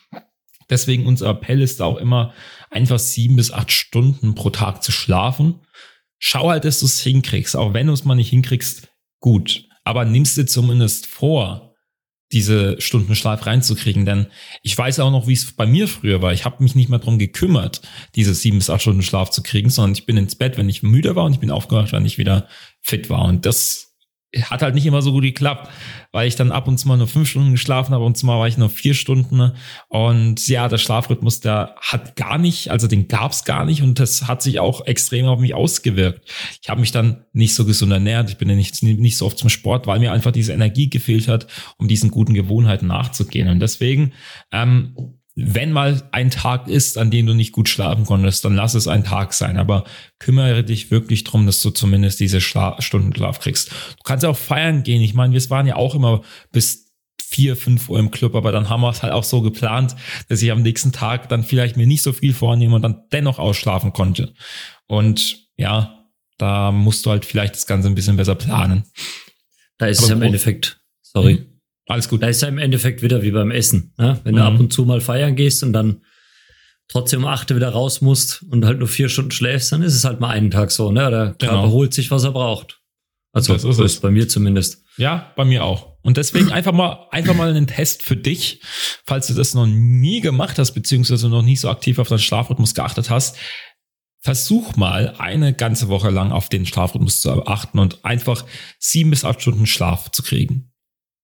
deswegen 0.69 1.05
unser 1.05 1.29
Appell 1.29 1.61
ist 1.61 1.81
auch 1.81 1.97
immer, 1.97 2.33
einfach 2.69 2.99
sieben 2.99 3.35
bis 3.35 3.51
acht 3.51 3.71
Stunden 3.71 4.35
pro 4.35 4.49
Tag 4.49 4.83
zu 4.83 4.91
schlafen. 4.91 5.61
Schau 6.17 6.49
halt, 6.49 6.65
dass 6.65 6.79
du 6.79 6.85
es 6.85 7.01
hinkriegst. 7.01 7.55
Auch 7.55 7.73
wenn 7.73 7.87
du 7.87 7.93
es 7.93 8.03
mal 8.03 8.15
nicht 8.15 8.29
hinkriegst, 8.29 8.89
gut. 9.19 9.65
Aber 9.83 10.05
nimmst 10.05 10.37
dir 10.37 10.45
zumindest 10.45 11.05
vor, 11.05 11.68
diese 12.31 12.79
Stunden 12.79 13.15
Schlaf 13.15 13.45
reinzukriegen. 13.45 14.05
Denn 14.05 14.27
ich 14.61 14.77
weiß 14.77 14.99
auch 14.99 15.11
noch, 15.11 15.27
wie 15.27 15.33
es 15.33 15.51
bei 15.51 15.65
mir 15.65 15.87
früher 15.87 16.21
war. 16.21 16.33
Ich 16.33 16.45
habe 16.45 16.63
mich 16.63 16.75
nicht 16.75 16.89
mehr 16.89 16.99
drum 16.99 17.19
gekümmert, 17.19 17.81
diese 18.15 18.33
sieben 18.33 18.59
bis 18.59 18.69
acht 18.69 18.81
Stunden 18.81 19.01
Schlaf 19.01 19.31
zu 19.31 19.41
kriegen, 19.41 19.69
sondern 19.69 19.93
ich 19.93 20.05
bin 20.05 20.17
ins 20.17 20.35
Bett, 20.35 20.57
wenn 20.57 20.69
ich 20.69 20.83
müde 20.83 21.15
war 21.15 21.25
und 21.25 21.33
ich 21.33 21.39
bin 21.39 21.51
aufgewacht, 21.51 21.91
wenn 21.91 22.05
ich 22.05 22.17
wieder 22.17 22.47
fit 22.81 23.09
war. 23.09 23.25
Und 23.25 23.45
das 23.45 23.88
hat 24.43 24.61
halt 24.61 24.75
nicht 24.75 24.85
immer 24.85 25.01
so 25.01 25.11
gut 25.11 25.23
geklappt, 25.23 25.69
weil 26.11 26.27
ich 26.27 26.35
dann 26.35 26.51
ab 26.51 26.67
und 26.67 26.77
zu 26.77 26.87
mal 26.87 26.97
nur 26.97 27.07
fünf 27.07 27.29
Stunden 27.29 27.51
geschlafen 27.51 27.93
habe 27.93 28.05
und 28.05 28.17
zu 28.17 28.25
mal 28.25 28.39
war 28.39 28.47
ich 28.47 28.57
nur 28.57 28.69
vier 28.69 28.93
Stunden. 28.93 29.53
Und 29.87 30.47
ja, 30.47 30.67
der 30.67 30.77
Schlafrhythmus, 30.77 31.39
der 31.39 31.75
hat 31.81 32.15
gar 32.15 32.37
nicht, 32.37 32.69
also 32.69 32.87
den 32.87 33.07
gab's 33.07 33.43
gar 33.43 33.65
nicht 33.65 33.81
und 33.81 33.99
das 33.99 34.27
hat 34.27 34.43
sich 34.43 34.59
auch 34.59 34.85
extrem 34.85 35.25
auf 35.25 35.39
mich 35.39 35.55
ausgewirkt. 35.55 36.29
Ich 36.61 36.69
habe 36.69 36.81
mich 36.81 36.91
dann 36.91 37.25
nicht 37.33 37.55
so 37.55 37.65
gesund 37.65 37.91
ernährt, 37.91 38.29
ich 38.29 38.37
bin 38.37 38.49
ja 38.49 38.55
nicht, 38.55 38.83
nicht 38.83 39.17
so 39.17 39.25
oft 39.25 39.37
zum 39.37 39.49
Sport, 39.49 39.87
weil 39.87 39.99
mir 39.99 40.11
einfach 40.11 40.31
diese 40.31 40.53
Energie 40.53 40.89
gefehlt 40.89 41.27
hat, 41.27 41.47
um 41.77 41.87
diesen 41.87 42.11
guten 42.11 42.33
Gewohnheiten 42.33 42.87
nachzugehen. 42.87 43.47
Und 43.47 43.59
deswegen 43.59 44.13
ähm, 44.51 45.18
wenn 45.45 45.71
mal 45.71 46.01
ein 46.11 46.29
Tag 46.31 46.67
ist, 46.67 46.97
an 46.97 47.11
dem 47.11 47.25
du 47.25 47.33
nicht 47.33 47.51
gut 47.51 47.69
schlafen 47.69 48.05
konntest, 48.05 48.45
dann 48.45 48.55
lass 48.55 48.73
es 48.73 48.87
ein 48.87 49.03
Tag 49.03 49.33
sein. 49.33 49.57
Aber 49.57 49.83
kümmere 50.19 50.63
dich 50.63 50.91
wirklich 50.91 51.23
drum, 51.23 51.45
dass 51.45 51.61
du 51.61 51.69
zumindest 51.71 52.19
diese 52.19 52.41
Schla 52.41 52.81
Stunden 52.81 53.15
Schlaf 53.15 53.39
kriegst. 53.39 53.71
Du 53.71 54.03
kannst 54.03 54.23
ja 54.23 54.29
auch 54.29 54.37
feiern 54.37 54.83
gehen. 54.83 55.01
Ich 55.01 55.13
meine, 55.13 55.33
wir 55.33 55.49
waren 55.49 55.67
ja 55.67 55.75
auch 55.75 55.95
immer 55.95 56.21
bis 56.51 56.87
vier, 57.21 57.55
fünf 57.55 57.89
Uhr 57.89 57.99
im 57.99 58.11
Club, 58.11 58.35
aber 58.35 58.51
dann 58.51 58.69
haben 58.69 58.81
wir 58.81 58.89
es 58.89 59.03
halt 59.03 59.13
auch 59.13 59.23
so 59.23 59.41
geplant, 59.41 59.95
dass 60.29 60.41
ich 60.41 60.51
am 60.51 60.63
nächsten 60.63 60.91
Tag 60.91 61.29
dann 61.29 61.43
vielleicht 61.43 61.77
mir 61.77 61.85
nicht 61.85 62.01
so 62.01 62.11
viel 62.11 62.33
vornehme 62.33 62.75
und 62.75 62.81
dann 62.81 63.03
dennoch 63.11 63.37
ausschlafen 63.37 63.93
konnte. 63.93 64.33
Und 64.87 65.47
ja, 65.55 66.05
da 66.37 66.71
musst 66.71 67.05
du 67.05 67.11
halt 67.11 67.25
vielleicht 67.25 67.53
das 67.53 67.67
Ganze 67.67 67.87
ein 67.87 67.95
bisschen 67.95 68.17
besser 68.17 68.35
planen. 68.35 68.83
Da 69.77 69.85
ist 69.85 69.99
aber 69.99 70.07
es 70.07 70.11
im 70.11 70.21
Endeffekt, 70.23 70.81
sorry, 71.01 71.35
mhm. 71.35 71.48
Alles 71.89 72.07
gut. 72.07 72.21
Da 72.21 72.27
ist 72.27 72.41
ja 72.41 72.47
im 72.47 72.59
Endeffekt 72.59 73.01
wieder 73.01 73.23
wie 73.23 73.31
beim 73.31 73.49
Essen. 73.49 73.93
Ne? 73.97 74.19
Wenn 74.23 74.35
mhm. 74.35 74.37
du 74.37 74.43
ab 74.43 74.59
und 74.59 74.71
zu 74.71 74.85
mal 74.85 75.01
feiern 75.01 75.35
gehst 75.35 75.63
und 75.63 75.73
dann 75.73 76.03
trotzdem 76.87 77.23
um 77.23 77.29
achte 77.29 77.55
wieder 77.55 77.69
raus 77.69 78.01
musst 78.01 78.43
und 78.43 78.63
halt 78.63 78.77
nur 78.77 78.87
vier 78.87 79.09
Stunden 79.09 79.31
schläfst, 79.31 79.71
dann 79.71 79.81
ist 79.81 79.95
es 79.95 80.03
halt 80.03 80.19
mal 80.19 80.29
einen 80.29 80.51
Tag 80.51 80.69
so. 80.69 80.91
Ne? 80.91 81.09
Der 81.09 81.35
Körper 81.39 81.63
genau. 81.63 81.69
holt 81.71 81.95
sich, 81.95 82.11
was 82.11 82.23
er 82.23 82.31
braucht. 82.31 82.79
Also 83.31 83.53
das 83.53 83.63
ist, 83.63 83.79
ist 83.79 84.01
bei 84.01 84.11
mir 84.11 84.27
zumindest. 84.27 84.83
Ja, 84.97 85.31
bei 85.35 85.45
mir 85.45 85.63
auch. 85.63 85.97
Und 86.03 86.17
deswegen 86.17 86.51
einfach 86.51 86.73
mal, 86.73 87.07
einfach 87.09 87.33
mal 87.33 87.49
einen 87.49 87.65
Test 87.65 88.03
für 88.03 88.15
dich, 88.15 88.61
falls 89.05 89.25
du 89.25 89.33
das 89.33 89.55
noch 89.55 89.65
nie 89.65 90.21
gemacht 90.21 90.59
hast, 90.59 90.73
beziehungsweise 90.73 91.27
noch 91.27 91.41
nie 91.41 91.55
so 91.55 91.69
aktiv 91.69 91.97
auf 91.97 92.07
deinen 92.07 92.19
Schlafrhythmus 92.19 92.75
geachtet 92.75 93.09
hast. 93.09 93.35
Versuch 94.21 94.75
mal 94.75 95.15
eine 95.17 95.53
ganze 95.53 95.87
Woche 95.87 96.11
lang 96.11 96.31
auf 96.31 96.49
den 96.49 96.67
Schlafrhythmus 96.67 97.21
zu 97.21 97.47
achten 97.47 97.79
und 97.79 98.05
einfach 98.05 98.45
sieben 98.77 99.09
bis 99.09 99.25
acht 99.25 99.41
Stunden 99.41 99.65
Schlaf 99.65 100.11
zu 100.11 100.21
kriegen. 100.21 100.71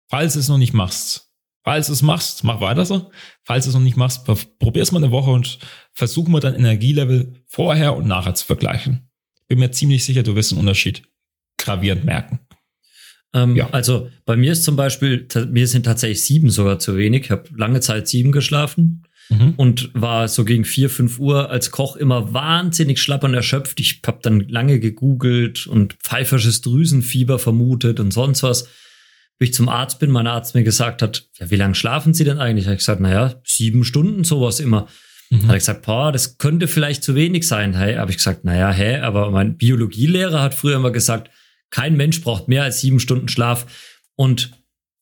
Falls 0.07 0.33
du 0.33 0.39
es 0.39 0.49
noch 0.49 0.57
nicht 0.57 0.73
machst, 0.73 1.31
falls 1.63 1.87
du 1.87 1.93
es 1.93 2.01
machst, 2.01 2.43
mach 2.43 2.61
weiter 2.61 2.85
so. 2.85 3.11
Falls 3.43 3.65
du 3.65 3.69
es 3.69 3.75
noch 3.75 3.81
nicht 3.81 3.97
machst, 3.97 4.25
probier 4.59 4.83
es 4.83 4.91
mal 4.91 5.03
eine 5.03 5.11
Woche 5.11 5.31
und 5.31 5.59
versuch 5.93 6.27
mal 6.27 6.39
dein 6.39 6.55
Energielevel 6.55 7.43
vorher 7.47 7.95
und 7.95 8.07
nachher 8.07 8.35
zu 8.35 8.45
vergleichen. 8.45 9.09
Bin 9.47 9.59
mir 9.59 9.71
ziemlich 9.71 10.05
sicher, 10.05 10.23
du 10.23 10.35
wirst 10.35 10.51
einen 10.51 10.59
Unterschied 10.61 11.03
gravierend 11.57 12.05
merken. 12.05 12.39
Ähm, 13.33 13.55
ja. 13.55 13.69
Also 13.71 14.09
bei 14.25 14.35
mir 14.35 14.53
ist 14.53 14.63
zum 14.63 14.75
Beispiel, 14.75 15.27
mir 15.49 15.67
sind 15.67 15.83
tatsächlich 15.83 16.23
sieben 16.23 16.49
sogar 16.49 16.79
zu 16.79 16.97
wenig. 16.97 17.25
Ich 17.25 17.31
habe 17.31 17.49
lange 17.55 17.81
Zeit 17.81 18.07
sieben 18.07 18.31
geschlafen. 18.31 19.03
Mhm. 19.29 19.53
und 19.57 19.89
war 19.95 20.27
so 20.27 20.45
gegen 20.45 20.65
vier, 20.65 20.87
fünf 20.87 21.17
Uhr 21.17 21.49
als 21.49 21.71
Koch 21.71 21.95
immer 21.95 22.33
wahnsinnig 22.33 23.01
schlapp 23.01 23.23
und 23.23 23.33
erschöpft. 23.33 23.79
Ich 23.79 24.01
habe 24.05 24.19
dann 24.21 24.41
lange 24.41 24.79
gegoogelt 24.79 25.65
und 25.65 25.93
pfeifersches 25.93 26.61
Drüsenfieber 26.61 27.39
vermutet 27.39 27.99
und 27.99 28.11
sonst 28.11 28.43
was 28.43 28.69
ich 29.39 29.53
zum 29.53 29.69
Arzt 29.69 29.99
bin, 29.99 30.11
mein 30.11 30.27
Arzt 30.27 30.55
mir 30.55 30.63
gesagt 30.63 31.01
hat, 31.01 31.27
ja, 31.39 31.51
wie 31.51 31.57
lange 31.57 31.75
schlafen 31.75 32.13
Sie 32.13 32.23
denn 32.23 32.39
eigentlich? 32.39 32.65
Habe 32.65 32.75
ich 32.75 32.79
gesagt, 32.79 33.01
naja, 33.01 33.41
sieben 33.43 33.83
Stunden, 33.83 34.23
sowas 34.23 34.59
immer. 34.59 34.87
Mhm. 35.29 35.43
Hat 35.43 35.49
er 35.49 35.55
gesagt, 35.55 35.85
boah, 35.85 36.11
das 36.11 36.37
könnte 36.37 36.67
vielleicht 36.67 37.03
zu 37.03 37.15
wenig 37.15 37.47
sein. 37.47 37.73
Hey, 37.73 37.95
habe 37.95 38.11
ich 38.11 38.17
gesagt, 38.17 38.45
naja, 38.45 38.71
hä, 38.71 38.97
aber 38.97 39.31
mein 39.31 39.57
Biologielehrer 39.57 40.41
hat 40.41 40.53
früher 40.53 40.77
immer 40.77 40.91
gesagt, 40.91 41.31
kein 41.69 41.97
Mensch 41.97 42.21
braucht 42.21 42.47
mehr 42.47 42.63
als 42.63 42.79
sieben 42.79 42.99
Stunden 42.99 43.27
Schlaf. 43.27 43.65
Und 44.15 44.51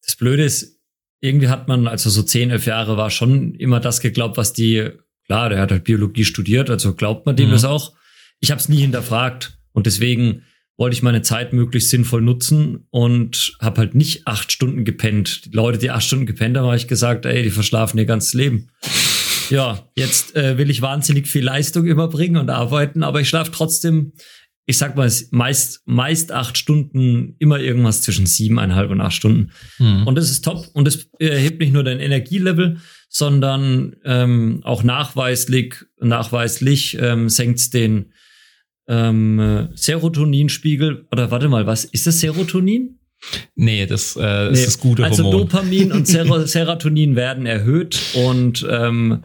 das 0.04 0.16
Blöde 0.16 0.44
ist, 0.44 0.80
irgendwie 1.20 1.50
hat 1.50 1.68
man, 1.68 1.88
also 1.88 2.10
so 2.10 2.24
zehn, 2.24 2.50
elf 2.50 2.66
Jahre 2.66 2.98
war 2.98 3.10
schon 3.10 3.54
immer 3.56 3.80
das 3.80 4.02
geglaubt, 4.02 4.38
was 4.38 4.54
die, 4.54 4.90
klar, 5.26 5.50
der 5.50 5.62
hat 5.62 5.72
halt 5.72 5.84
Biologie 5.84 6.26
studiert, 6.26 6.70
also 6.70 6.94
glaubt 6.96 7.26
man 7.26 7.36
dem 7.36 7.50
mhm. 7.50 7.54
das 7.54 7.66
auch. 7.66 7.94
Ich 8.40 8.52
habe 8.52 8.60
es 8.60 8.68
nie 8.68 8.82
hinterfragt 8.82 9.58
und 9.72 9.86
deswegen 9.86 10.44
wollte 10.84 10.96
ich 10.96 11.02
meine 11.02 11.22
Zeit 11.22 11.54
möglichst 11.54 11.92
sinnvoll 11.92 12.22
nutzen 12.22 12.88
und 12.90 13.56
habe 13.62 13.78
halt 13.80 13.96
nicht 13.96 14.28
acht 14.28 14.52
Stunden 14.52 14.84
gepennt. 14.84 15.46
Die 15.46 15.56
Leute, 15.56 15.78
die 15.78 15.92
acht 15.92 16.04
Stunden 16.04 16.26
gepennt 16.26 16.58
haben, 16.58 16.66
habe 16.66 16.76
ich 16.76 16.90
gesagt, 16.90 17.26
ey, 17.26 17.42
die 17.42 17.52
verschlafen 17.52 17.98
ihr 18.00 18.06
ganzes 18.06 18.34
Leben. 18.34 18.68
Ja, 19.50 19.88
jetzt 19.96 20.36
äh, 20.36 20.58
will 20.58 20.70
ich 20.70 20.82
wahnsinnig 20.82 21.30
viel 21.30 21.46
Leistung 21.46 21.86
überbringen 21.86 22.36
und 22.36 22.50
arbeiten, 22.50 23.02
aber 23.02 23.22
ich 23.22 23.30
schlafe 23.30 23.50
trotzdem, 23.54 24.12
ich 24.66 24.78
sag 24.78 24.98
mal, 24.98 25.10
meist, 25.32 25.84
meist 25.86 26.34
acht 26.34 26.58
Stunden, 26.58 27.38
immer 27.40 27.62
irgendwas 27.62 28.02
zwischen 28.02 28.26
siebeneinhalb 28.26 28.92
und 28.92 29.00
acht 29.00 29.14
Stunden. 29.14 29.52
Mhm. 29.80 30.06
Und 30.06 30.16
das 30.16 30.30
ist 30.30 30.44
top 30.44 30.68
und 30.74 30.84
das 30.86 31.08
erhebt 31.18 31.62
nicht 31.62 31.72
nur 31.72 31.86
dein 31.86 32.02
Energielevel, 32.02 32.76
sondern 33.08 33.96
ähm, 34.04 34.60
auch 34.66 34.84
nachweislich, 34.84 35.76
nachweislich 36.02 36.98
ähm, 37.00 37.30
senkt 37.30 37.74
den 37.74 38.12
ähm, 38.88 39.70
Serotoninspiegel, 39.74 41.08
oder 41.12 41.32
warte 41.32 41.50
mal, 41.50 41.66
was 41.66 41.86
ist 41.86 42.08
das 42.08 42.20
Serotonin? 42.20 43.00
Nee, 43.56 43.86
das 43.86 44.18
äh, 44.18 44.48
nee. 44.48 44.54
ist 44.54 44.68
das 44.68 44.80
gute 44.80 45.06
also 45.06 45.24
Hormon. 45.24 45.42
Also 45.42 45.46
Dopamin 45.46 45.92
und 45.92 46.08
Ser 46.08 46.48
Serotonin 46.48 47.16
werden 47.16 47.46
erhöht 47.46 48.00
und 48.16 48.66
ähm, 48.70 49.24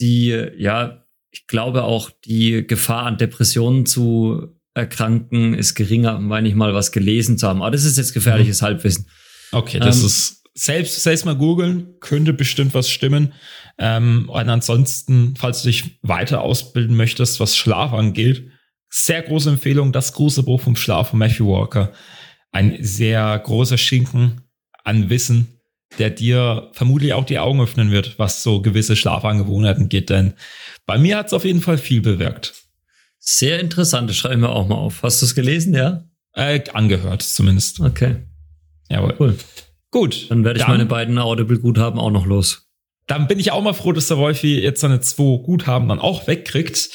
die, 0.00 0.28
ja, 0.58 1.04
ich 1.30 1.46
glaube 1.46 1.84
auch 1.84 2.10
die 2.24 2.66
Gefahr 2.66 3.06
an 3.06 3.18
Depressionen 3.18 3.86
zu 3.86 4.48
erkranken 4.74 5.54
ist 5.54 5.74
geringer, 5.74 6.18
meine 6.18 6.48
ich 6.48 6.54
mal 6.54 6.74
was 6.74 6.92
gelesen 6.92 7.38
zu 7.38 7.48
haben. 7.48 7.62
Aber 7.62 7.70
das 7.70 7.84
ist 7.84 7.98
jetzt 7.98 8.14
gefährliches 8.14 8.60
mhm. 8.60 8.66
Halbwissen. 8.66 9.06
Okay, 9.52 9.78
das 9.80 10.00
ähm, 10.00 10.06
ist 10.06 10.42
selbst, 10.54 11.02
selbst 11.02 11.24
mal 11.24 11.36
googeln, 11.36 11.94
könnte 12.00 12.32
bestimmt 12.32 12.74
was 12.74 12.90
stimmen. 12.90 13.32
Ähm, 13.78 14.28
und 14.28 14.48
ansonsten, 14.48 15.34
falls 15.36 15.62
du 15.62 15.68
dich 15.68 15.98
weiter 16.02 16.42
ausbilden 16.42 16.96
möchtest, 16.96 17.40
was 17.40 17.56
Schlaf 17.56 17.92
angeht, 17.92 18.49
sehr 18.90 19.22
große 19.22 19.50
Empfehlung, 19.50 19.92
das 19.92 20.12
große 20.12 20.42
Buch 20.42 20.60
vom 20.60 20.76
Schlaf 20.76 21.10
von 21.10 21.18
Matthew 21.18 21.46
Walker. 21.46 21.92
Ein 22.52 22.78
sehr 22.80 23.38
großer 23.38 23.78
Schinken 23.78 24.42
an 24.84 25.08
Wissen, 25.08 25.60
der 25.98 26.10
dir 26.10 26.70
vermutlich 26.72 27.12
auch 27.14 27.24
die 27.24 27.38
Augen 27.38 27.60
öffnen 27.60 27.92
wird, 27.92 28.18
was 28.18 28.42
so 28.42 28.60
gewisse 28.60 28.96
Schlafangewohnheiten 28.96 29.88
geht. 29.88 30.10
Denn 30.10 30.34
bei 30.86 30.98
mir 30.98 31.16
hat 31.16 31.28
es 31.28 31.32
auf 31.32 31.44
jeden 31.44 31.60
Fall 31.60 31.78
viel 31.78 32.00
bewirkt. 32.00 32.54
Sehr 33.18 33.60
interessant, 33.60 34.10
das 34.10 34.16
schreiben 34.16 34.42
wir 34.42 34.50
auch 34.50 34.66
mal 34.66 34.76
auf. 34.76 35.02
Hast 35.02 35.22
du 35.22 35.26
es 35.26 35.34
gelesen, 35.34 35.74
ja? 35.74 36.04
Äh, 36.32 36.60
angehört 36.72 37.22
zumindest. 37.22 37.80
Okay. 37.80 38.16
Jawohl. 38.88 39.14
Cool. 39.18 39.36
Gut. 39.90 40.30
Dann 40.30 40.44
werde 40.44 40.58
ich 40.58 40.64
dann, 40.64 40.72
meine 40.72 40.86
beiden 40.86 41.18
Audible-Guthaben 41.18 42.00
auch 42.00 42.10
noch 42.10 42.26
los. 42.26 42.68
Dann 43.06 43.26
bin 43.26 43.38
ich 43.38 43.52
auch 43.52 43.62
mal 43.62 43.74
froh, 43.74 43.92
dass 43.92 44.08
der 44.08 44.18
Wolfi 44.18 44.60
jetzt 44.60 44.80
seine 44.80 45.00
zwei 45.00 45.42
Guthaben 45.42 45.88
dann 45.88 45.98
auch 45.98 46.26
wegkriegt. 46.26 46.90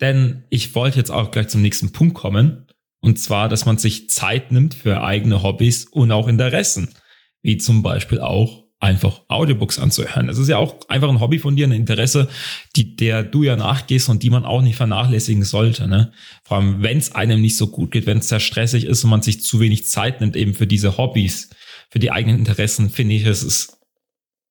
Denn 0.00 0.44
ich 0.50 0.74
wollte 0.74 0.98
jetzt 0.98 1.10
auch 1.10 1.30
gleich 1.30 1.48
zum 1.48 1.62
nächsten 1.62 1.92
Punkt 1.92 2.14
kommen. 2.14 2.66
Und 3.00 3.18
zwar, 3.18 3.48
dass 3.48 3.66
man 3.66 3.78
sich 3.78 4.10
Zeit 4.10 4.50
nimmt 4.50 4.74
für 4.74 5.02
eigene 5.02 5.42
Hobbys 5.42 5.84
und 5.84 6.10
auch 6.10 6.28
Interessen. 6.28 6.94
Wie 7.42 7.58
zum 7.58 7.82
Beispiel 7.82 8.20
auch 8.20 8.64
einfach 8.84 9.22
Audiobooks 9.28 9.78
anzuhören. 9.78 10.26
Das 10.26 10.38
ist 10.38 10.48
ja 10.48 10.58
auch 10.58 10.88
einfach 10.88 11.08
ein 11.08 11.20
Hobby 11.20 11.38
von 11.38 11.56
dir, 11.56 11.66
ein 11.66 11.72
Interesse, 11.72 12.28
die, 12.76 12.96
der 12.96 13.22
du 13.22 13.42
ja 13.42 13.56
nachgehst 13.56 14.10
und 14.10 14.22
die 14.22 14.30
man 14.30 14.44
auch 14.44 14.60
nicht 14.60 14.76
vernachlässigen 14.76 15.42
sollte. 15.42 15.88
Ne? 15.88 16.12
Vor 16.44 16.58
allem, 16.58 16.82
wenn 16.82 16.98
es 16.98 17.14
einem 17.14 17.40
nicht 17.40 17.56
so 17.56 17.68
gut 17.68 17.92
geht, 17.92 18.06
wenn 18.06 18.18
es 18.18 18.28
sehr 18.28 18.40
stressig 18.40 18.84
ist 18.84 19.02
und 19.02 19.10
man 19.10 19.22
sich 19.22 19.42
zu 19.42 19.58
wenig 19.58 19.88
Zeit 19.88 20.20
nimmt 20.20 20.36
eben 20.36 20.54
für 20.54 20.66
diese 20.66 20.98
Hobbys, 20.98 21.50
für 21.88 21.98
die 21.98 22.10
eigenen 22.10 22.38
Interessen, 22.38 22.90
finde 22.90 23.14
ich, 23.14 23.24
es 23.24 23.42
ist 23.42 23.78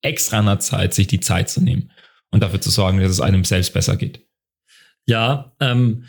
extra 0.01 0.39
an 0.39 0.45
der 0.45 0.59
Zeit, 0.59 0.93
sich 0.95 1.07
die 1.07 1.19
Zeit 1.19 1.49
zu 1.49 1.61
nehmen 1.61 1.91
und 2.31 2.41
dafür 2.41 2.59
zu 2.59 2.71
sorgen, 2.71 2.99
dass 2.99 3.11
es 3.11 3.21
einem 3.21 3.45
selbst 3.45 3.73
besser 3.73 3.97
geht. 3.97 4.22
Ja, 5.05 5.53
ähm, 5.59 6.05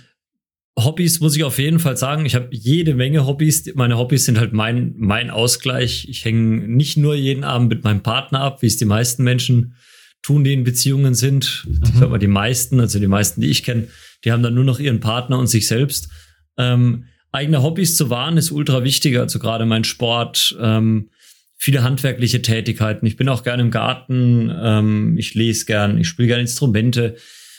Hobbys 0.78 1.20
muss 1.20 1.37
ich 1.37 1.44
auf 1.44 1.59
jeden 1.59 1.78
Fall 1.78 1.96
sagen. 1.96 2.26
Ich 2.26 2.35
habe 2.35 2.48
jede 2.50 2.94
Menge 2.94 3.26
Hobbys. 3.26 3.72
Meine 3.74 3.96
Hobbys 3.96 4.24
sind 4.24 4.38
halt 4.38 4.52
mein, 4.52 4.94
mein 4.96 5.30
Ausgleich. 5.30 6.09
Ich 6.09 6.24
hänge 6.24 6.66
nicht 6.66 6.96
nur 6.96 7.14
jeden 7.14 7.44
Abend 7.44 7.68
mit 7.68 7.85
meinem 7.85 8.02
Partner 8.02 8.40
ab, 8.40 8.61
wie 8.62 8.66
es 8.66 8.76
die 8.76 8.85
meisten 8.85 9.22
Menschen 9.22 9.76
tun, 10.22 10.42
die 10.42 10.52
in 10.52 10.64
Beziehungen 10.64 11.14
sind. 11.14 11.64
Mhm. 11.66 11.80
Ich 11.85 11.98
sag 12.00 12.11
mal, 12.11 12.18
die 12.18 12.26
meisten, 12.26 12.80
also 12.80 12.98
die 12.98 13.07
meisten, 13.07 13.40
die 13.40 13.50
ich 13.50 13.62
kenne, 13.62 13.88
die 14.24 14.33
haben 14.33 14.42
dann 14.42 14.54
nur 14.54 14.64
noch 14.64 14.80
ihren 14.80 15.00
Partner 15.00 15.38
und 15.38 15.46
sich 15.46 15.68
selbst. 15.68 16.09
Ähm, 16.57 17.04
eigene 17.30 17.62
Hobbys 17.62 17.96
zu 17.96 18.11
wahren 18.11 18.37
ist 18.37 18.50
ultra 18.50 18.83
wichtig. 18.83 19.16
Also 19.18 19.38
gerade 19.38 19.66
mein 19.66 19.85
Sport, 19.85 20.57
ähm, 20.61 21.11
viele 21.57 21.85
handwerkliche 21.85 22.42
Tätigkeiten. 22.42 23.07
Ich 23.07 23.16
bin 23.16 23.28
auch 23.28 23.44
gerne 23.44 23.62
im 23.62 23.70
Garten, 23.70 24.52
ähm, 24.61 25.16
ich 25.18 25.35
lese 25.35 25.66
gern, 25.66 25.98
ich 25.98 26.09
spiele 26.09 26.28
gerne 26.28 26.42
Instrumente, 26.42 27.16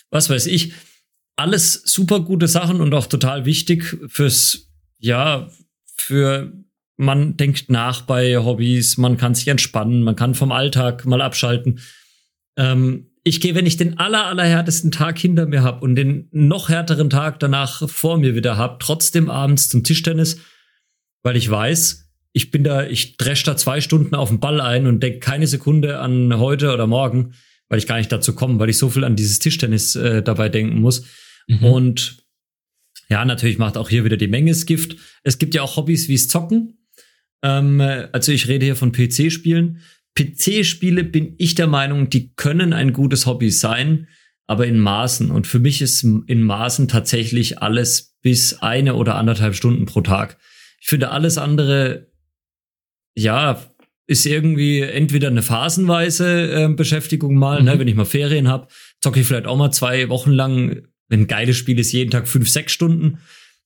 was 0.10 0.30
weiß 0.30 0.48
ich. 0.48 0.74
Alles 1.36 1.74
super 1.74 2.21
gute 2.21 2.48
Sachen 2.48 2.82
und 2.82 2.93
auch 2.93 3.08
total 3.08 3.45
wichtig 3.45 3.98
fürs, 4.08 4.71
ja, 5.00 5.50
für 5.95 6.54
man 6.98 7.36
denkt 7.36 7.69
nach 7.69 8.02
bei 8.02 8.38
Hobbys, 8.38 8.98
man 8.98 9.17
kann 9.17 9.36
sich 9.36 9.48
entspannen, 9.48 10.04
man 10.04 10.15
kann 10.15 10.36
vom 10.36 10.52
Alltag 10.52 11.06
mal 11.06 11.21
abschalten. 11.21 11.80
Ähm, 12.58 13.12
ich 13.24 13.41
gehe, 13.41 13.56
wenn 13.56 13.65
ich 13.65 13.76
den 13.76 13.98
aller, 13.98 14.28
allerhärtesten 14.28 14.91
Tag 14.91 15.17
hinter 15.17 15.48
mir 15.48 15.63
habe 15.63 15.82
und 15.82 15.95
den 15.95 16.28
noch 16.32 16.69
härteren 16.69 17.10
Tag 17.10 17.39
danach 17.39 17.89
vor 17.89 18.17
mir 18.17 18.36
wieder 18.36 18.56
habe, 18.56 18.78
trotzdem 18.80 19.30
abends 19.30 19.67
zum 19.67 19.84
Tischtennis, 19.84 20.39
weil 21.24 21.36
ich 21.36 21.50
weiß, 21.50 22.06
ich 22.34 22.52
bin 22.52 22.63
da, 22.63 22.86
ich 22.86 23.17
dresch 23.17 23.43
da 23.43 23.58
zwei 23.58 23.82
Stunden 23.82 24.13
auf 24.13 24.30
den 24.30 24.39
Ball 24.39 24.62
ein 24.62 24.88
und 24.88 25.02
denke 25.02 25.19
keine 25.19 25.48
Sekunde 25.48 26.00
an 26.00 26.38
heute 26.38 26.71
oder 26.71 26.86
morgen, 26.86 27.34
weil 27.67 27.80
ich 27.80 27.88
gar 27.88 27.98
nicht 27.98 28.12
dazu 28.12 28.36
komme, 28.36 28.60
weil 28.60 28.69
ich 28.69 28.78
so 28.78 28.89
viel 28.89 29.04
an 29.04 29.15
dieses 29.15 29.39
Tischtennis 29.39 29.95
äh, 29.95 30.21
dabei 30.21 30.50
denken 30.50 30.80
muss. 30.80 31.06
Mhm. 31.47 31.63
Und 31.63 32.25
ja, 33.10 33.23
natürlich 33.25 33.58
macht 33.58 33.77
auch 33.77 33.89
hier 33.89 34.03
wieder 34.03 34.17
die 34.17 34.27
Menge 34.27 34.51
das 34.51 34.65
Gift. 34.65 34.97
Es 35.23 35.38
gibt 35.38 35.53
ja 35.53 35.62
auch 35.62 35.77
Hobbys 35.77 36.08
wie 36.08 36.15
es 36.15 36.27
Zocken. 36.27 36.88
Ähm, 37.43 37.81
also 38.12 38.31
ich 38.31 38.47
rede 38.47 38.65
hier 38.65 38.75
von 38.75 38.91
PC-Spielen. 38.91 39.81
PC-Spiele 40.15 41.03
bin 41.03 41.36
ich 41.38 41.55
der 41.55 41.67
Meinung, 41.67 42.10
die 42.10 42.34
können 42.36 42.73
ein 42.73 42.93
gutes 42.93 43.25
Hobby 43.25 43.51
sein, 43.51 44.08
aber 44.47 44.65
in 44.65 44.79
Maßen. 44.79 45.29
Und 45.29 45.45
für 45.45 45.60
mich 45.60 45.81
ist 45.81 46.03
in 46.03 46.43
Maßen 46.43 46.88
tatsächlich 46.88 47.62
alles 47.62 48.17
bis 48.21 48.62
eine 48.62 48.95
oder 48.95 49.15
anderthalb 49.15 49.55
Stunden 49.55 49.86
pro 49.86 50.01
Tag. 50.01 50.38
Ich 50.81 50.88
finde 50.88 51.12
alles 51.12 51.38
andere, 51.38 52.12
ja, 53.15 53.62
ist 54.08 54.25
irgendwie 54.25 54.81
entweder 54.81 55.27
eine 55.27 55.41
phasenweise 55.41 56.51
äh, 56.51 56.69
Beschäftigung 56.69 57.36
mal, 57.36 57.55
ne, 57.55 57.62
mhm. 57.62 57.65
ne, 57.65 57.79
wenn 57.79 57.88
ich 57.88 57.95
mal 57.95 58.05
Ferien 58.05 58.47
habe, 58.47 58.67
zocke 59.01 59.19
ich 59.19 59.27
vielleicht 59.27 59.47
auch 59.47 59.58
mal 59.58 59.71
zwei 59.71 60.10
Wochen 60.10 60.31
lang, 60.31 60.88
ein 61.10 61.28
geiles 61.28 61.58
Spiel 61.58 61.80
ist, 61.80 61.91
jeden 61.91 62.12
Tag 62.12 62.28
fünf, 62.28 62.50
sechs 62.50 62.74
Stunden. 62.74 63.20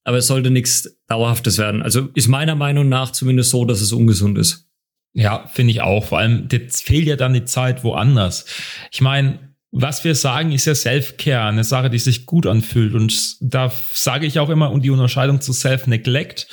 Aber 0.03 0.17
es 0.17 0.27
sollte 0.27 0.49
nichts 0.49 0.97
Dauerhaftes 1.07 1.57
werden. 1.57 1.81
Also 1.81 2.09
ist 2.15 2.27
meiner 2.27 2.55
Meinung 2.55 2.89
nach 2.89 3.11
zumindest 3.11 3.51
so, 3.51 3.65
dass 3.65 3.81
es 3.81 3.91
ungesund 3.91 4.37
ist. 4.37 4.69
Ja, 5.13 5.47
finde 5.47 5.71
ich 5.71 5.81
auch. 5.81 6.05
Vor 6.05 6.19
allem, 6.19 6.47
jetzt 6.51 6.85
fehlt 6.85 7.07
ja 7.07 7.15
dann 7.15 7.33
die 7.33 7.45
Zeit 7.45 7.83
woanders. 7.83 8.45
Ich 8.91 9.01
meine, 9.01 9.49
was 9.71 10.03
wir 10.03 10.15
sagen, 10.15 10.51
ist 10.51 10.65
ja 10.65 10.73
Self-Care, 10.73 11.47
eine 11.47 11.63
Sache, 11.63 11.89
die 11.89 11.99
sich 11.99 12.25
gut 12.25 12.47
anfühlt. 12.47 12.93
Und 12.95 13.37
da 13.41 13.71
sage 13.93 14.25
ich 14.25 14.39
auch 14.39 14.49
immer 14.49 14.71
um 14.71 14.81
die 14.81 14.89
Unterscheidung 14.89 15.41
zu 15.41 15.53
Self-Neglect, 15.53 16.47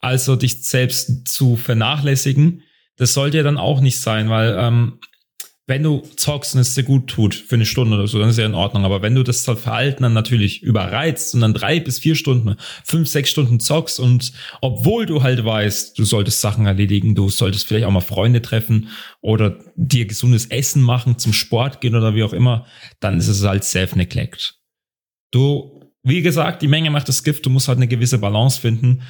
also 0.00 0.36
dich 0.36 0.64
selbst 0.64 1.28
zu 1.28 1.56
vernachlässigen. 1.56 2.62
Das 2.96 3.14
sollte 3.14 3.38
ja 3.38 3.42
dann 3.42 3.58
auch 3.58 3.80
nicht 3.80 3.98
sein, 3.98 4.30
weil 4.30 4.56
ähm, 4.58 4.98
wenn 5.72 5.84
du 5.84 6.02
zockst 6.16 6.54
und 6.54 6.60
es 6.60 6.74
dir 6.74 6.82
gut 6.82 7.08
tut 7.08 7.34
für 7.34 7.54
eine 7.54 7.64
Stunde 7.64 7.96
oder 7.96 8.06
so, 8.06 8.18
dann 8.18 8.28
ist 8.28 8.36
ja 8.36 8.44
in 8.44 8.54
Ordnung. 8.54 8.84
Aber 8.84 9.00
wenn 9.00 9.14
du 9.14 9.22
das 9.22 9.42
Verhalten 9.42 10.02
dann 10.02 10.12
natürlich 10.12 10.62
überreizt 10.62 11.34
und 11.34 11.40
dann 11.40 11.54
drei 11.54 11.80
bis 11.80 11.98
vier 11.98 12.14
Stunden, 12.14 12.56
fünf, 12.84 13.08
sechs 13.08 13.30
Stunden 13.30 13.58
zockst 13.58 13.98
und 13.98 14.34
obwohl 14.60 15.06
du 15.06 15.22
halt 15.22 15.42
weißt, 15.42 15.98
du 15.98 16.04
solltest 16.04 16.42
Sachen 16.42 16.66
erledigen, 16.66 17.14
du 17.14 17.30
solltest 17.30 17.66
vielleicht 17.66 17.86
auch 17.86 17.90
mal 17.90 18.02
Freunde 18.02 18.42
treffen 18.42 18.90
oder 19.22 19.60
dir 19.74 20.04
gesundes 20.04 20.44
Essen 20.44 20.82
machen, 20.82 21.16
zum 21.16 21.32
Sport 21.32 21.80
gehen 21.80 21.94
oder 21.94 22.14
wie 22.14 22.22
auch 22.22 22.34
immer, 22.34 22.66
dann 23.00 23.16
ist 23.16 23.28
es 23.28 23.42
halt 23.42 23.64
Self-Neglect. 23.64 24.58
Du, 25.30 25.90
wie 26.02 26.20
gesagt, 26.20 26.60
die 26.60 26.68
Menge 26.68 26.90
macht 26.90 27.08
das 27.08 27.24
Gift, 27.24 27.46
du 27.46 27.50
musst 27.50 27.68
halt 27.68 27.78
eine 27.78 27.88
gewisse 27.88 28.18
Balance 28.18 28.60
finden. 28.60 29.00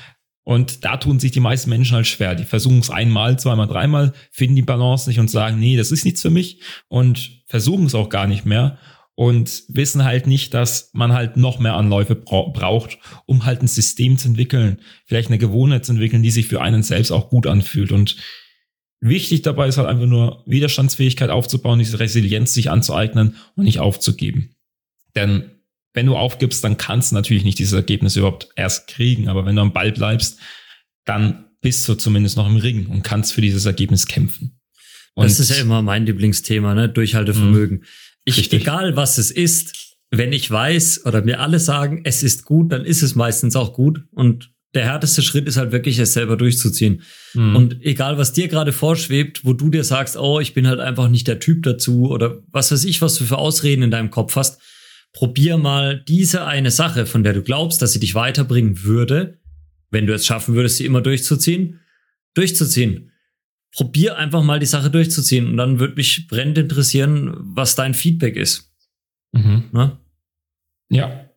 Und 0.45 0.85
da 0.85 0.97
tun 0.97 1.21
sich 1.21 1.31
die 1.31 1.41
meisten 1.41 1.71
Menschen 1.71 1.95
halt 1.95 2.07
schwer. 2.07 2.35
Die 2.35 2.45
versuchen 2.45 2.81
es 2.81 2.91
einmal, 2.91 3.39
zweimal, 3.39 3.69
dreimal, 3.69 4.13
finden 4.33 4.57
die 4.57 4.63
Balance 4.63 5.09
nicht 5.09 5.21
und 5.21 5.31
sagen, 5.31 5.61
nee, 5.61 5.77
das 5.77 5.93
ist 5.93 6.05
nichts 6.05 6.23
für 6.23 6.31
mich 6.31 6.61
und 6.89 7.43
versuchen 7.47 7.87
es 7.87 7.95
auch 7.95 8.09
gar 8.09 8.27
nicht 8.27 8.45
mehr 8.45 8.79
und 9.15 9.63
wissen 9.69 10.05
halt 10.05 10.27
nicht, 10.27 10.53
dass 10.55 10.91
man 10.95 11.13
halt 11.13 11.37
noch 11.37 11.61
mehr 11.61 11.77
Anläufe 11.77 12.17
bra 12.17 12.49
braucht, 12.49 12.99
um 13.27 13.45
halt 13.45 13.63
ein 13.63 13.69
System 13.69 14.19
zu 14.19 14.29
entwickeln, 14.29 14.81
vielleicht 15.05 15.29
eine 15.29 15.39
Gewohnheit 15.39 15.85
zu 15.85 15.93
entwickeln, 15.93 16.23
die 16.23 16.31
sich 16.31 16.49
für 16.49 16.61
einen 16.61 16.83
selbst 16.83 17.13
auch 17.13 17.29
gut 17.29 17.47
anfühlt. 17.47 17.93
Und 17.93 18.17
wichtig 19.01 19.43
dabei 19.43 19.69
ist 19.69 19.79
halt 19.79 19.89
einfach 19.89 20.07
nur 20.07 20.43
Widerstandsfähigkeit 20.47 21.31
aufzubauen, 21.31 21.79
diese 21.79 22.01
Resilienz 22.01 22.55
sich 22.55 22.71
anzueignen 22.71 23.37
und 23.55 23.65
nicht 23.65 23.79
aufzugeben. 23.79 24.57
Denn 25.15 25.52
wenn 25.95 26.07
du 26.07 26.17
aufgibst, 26.17 26.65
dann 26.65 26.79
kannst 26.79 27.11
du 27.11 27.17
natürlich 27.17 27.45
nicht 27.45 27.59
dieses 27.59 27.75
Ergebnis 27.75 28.17
überhaupt 28.17 28.49
erst 28.57 28.89
kriegen. 28.89 29.29
Aber 29.29 29.45
wenn 29.45 29.57
du 29.57 29.63
am 29.63 29.73
Ball 29.73 29.93
bleibst, 29.93 30.39
dann 31.05 31.47
bist 31.61 31.87
du 31.89 31.95
zumindest 31.95 32.37
noch 32.37 32.49
im 32.49 32.57
Ring 32.57 32.87
und 32.87 33.03
kannst 33.03 33.33
für 33.33 33.41
dieses 33.41 33.67
Ergebnis 33.67 34.07
kämpfen. 34.07 34.59
Und 35.15 35.25
das 35.25 35.39
ist 35.39 35.51
ja 35.51 35.57
immer 35.57 35.83
mein 35.83 36.07
Lieblingsthema, 36.07 36.75
ne? 36.75 36.89
Durchhaltevermögen. 36.89 37.79
Mh, 37.79 37.87
ich, 38.25 38.39
richtig. 38.39 38.63
egal 38.63 38.97
was 38.97 39.19
es 39.19 39.31
ist, 39.31 39.97
wenn 40.11 40.33
ich 40.33 40.51
weiß 40.51 41.05
oder 41.07 41.23
mir 41.23 41.41
alle 41.41 41.59
sagen, 41.59 42.03
es 42.05 42.23
ist 42.23 42.45
gut, 42.45 42.73
dann 42.73 42.85
ist 42.85 43.03
es 43.03 43.15
meistens 43.15 43.57
auch 43.57 43.75
gut. 43.75 44.03
Und 44.13 44.51
der 44.75 44.85
härteste 44.85 45.23
Schritt 45.23 45.47
ist 45.47 45.59
halt 45.59 45.73
wirklich, 45.73 45.99
es 45.99 46.15
selber 46.15 46.37
durchzuziehen. 46.37 47.03
Mhm. 47.35 47.57
Und 47.57 47.83
egal, 47.83 48.17
was 48.17 48.33
dir 48.33 48.49
gerade 48.49 48.73
vorschwebt, 48.73 49.45
wo 49.45 49.53
du 49.53 49.69
dir 49.69 49.85
sagst, 49.85 50.17
oh, 50.17 50.41
ich 50.41 50.55
bin 50.55 50.67
halt 50.67 50.81
einfach 50.81 51.09
nicht 51.09 51.29
der 51.29 51.41
Typ 51.41 51.63
dazu 51.63 52.11
oder 52.11 52.43
was 52.51 52.73
weiß 52.73 52.85
ich, 52.85 53.03
was 53.03 53.17
du 53.17 53.25
für 53.25 53.39
Ausreden 53.39 53.83
in 53.83 53.91
deinem 53.91 54.11
Kopf 54.11 54.37
hast, 54.37 54.61
probier 55.13 55.59
mal 55.59 56.03
diese 56.03 56.47
eine 56.47 56.71
Sache, 56.71 57.07
von 57.07 57.23
der 57.23 57.35
du 57.35 57.43
glaubst, 57.43 57.83
dass 57.83 57.93
sie 57.93 58.01
dich 58.01 58.15
weiterbringen 58.15 58.83
würde, 58.83 59.41
wenn 59.91 60.07
du 60.07 60.15
es 60.15 60.27
schaffen 60.27 60.55
würdest, 60.55 60.79
sie 60.79 60.87
immer 60.87 61.03
durchzuziehen, 61.03 61.81
durchzuziehen. 62.35 63.11
Probier 63.73 64.17
einfach 64.17 64.43
mal 64.43 64.59
die 64.59 64.67
Sache 64.67 64.91
durchzuziehen 64.91 65.47
und 65.47 65.57
dann 65.57 65.79
würde 65.79 65.95
mich 65.95 66.27
brennend 66.29 66.59
interessieren, 66.59 67.35
was 67.39 67.75
dein 67.75 67.95
Feedback 67.95 68.37
ist. 68.37 68.73
Mhm. 69.33 69.65
Na? 69.73 70.01
Ja. 70.91 71.31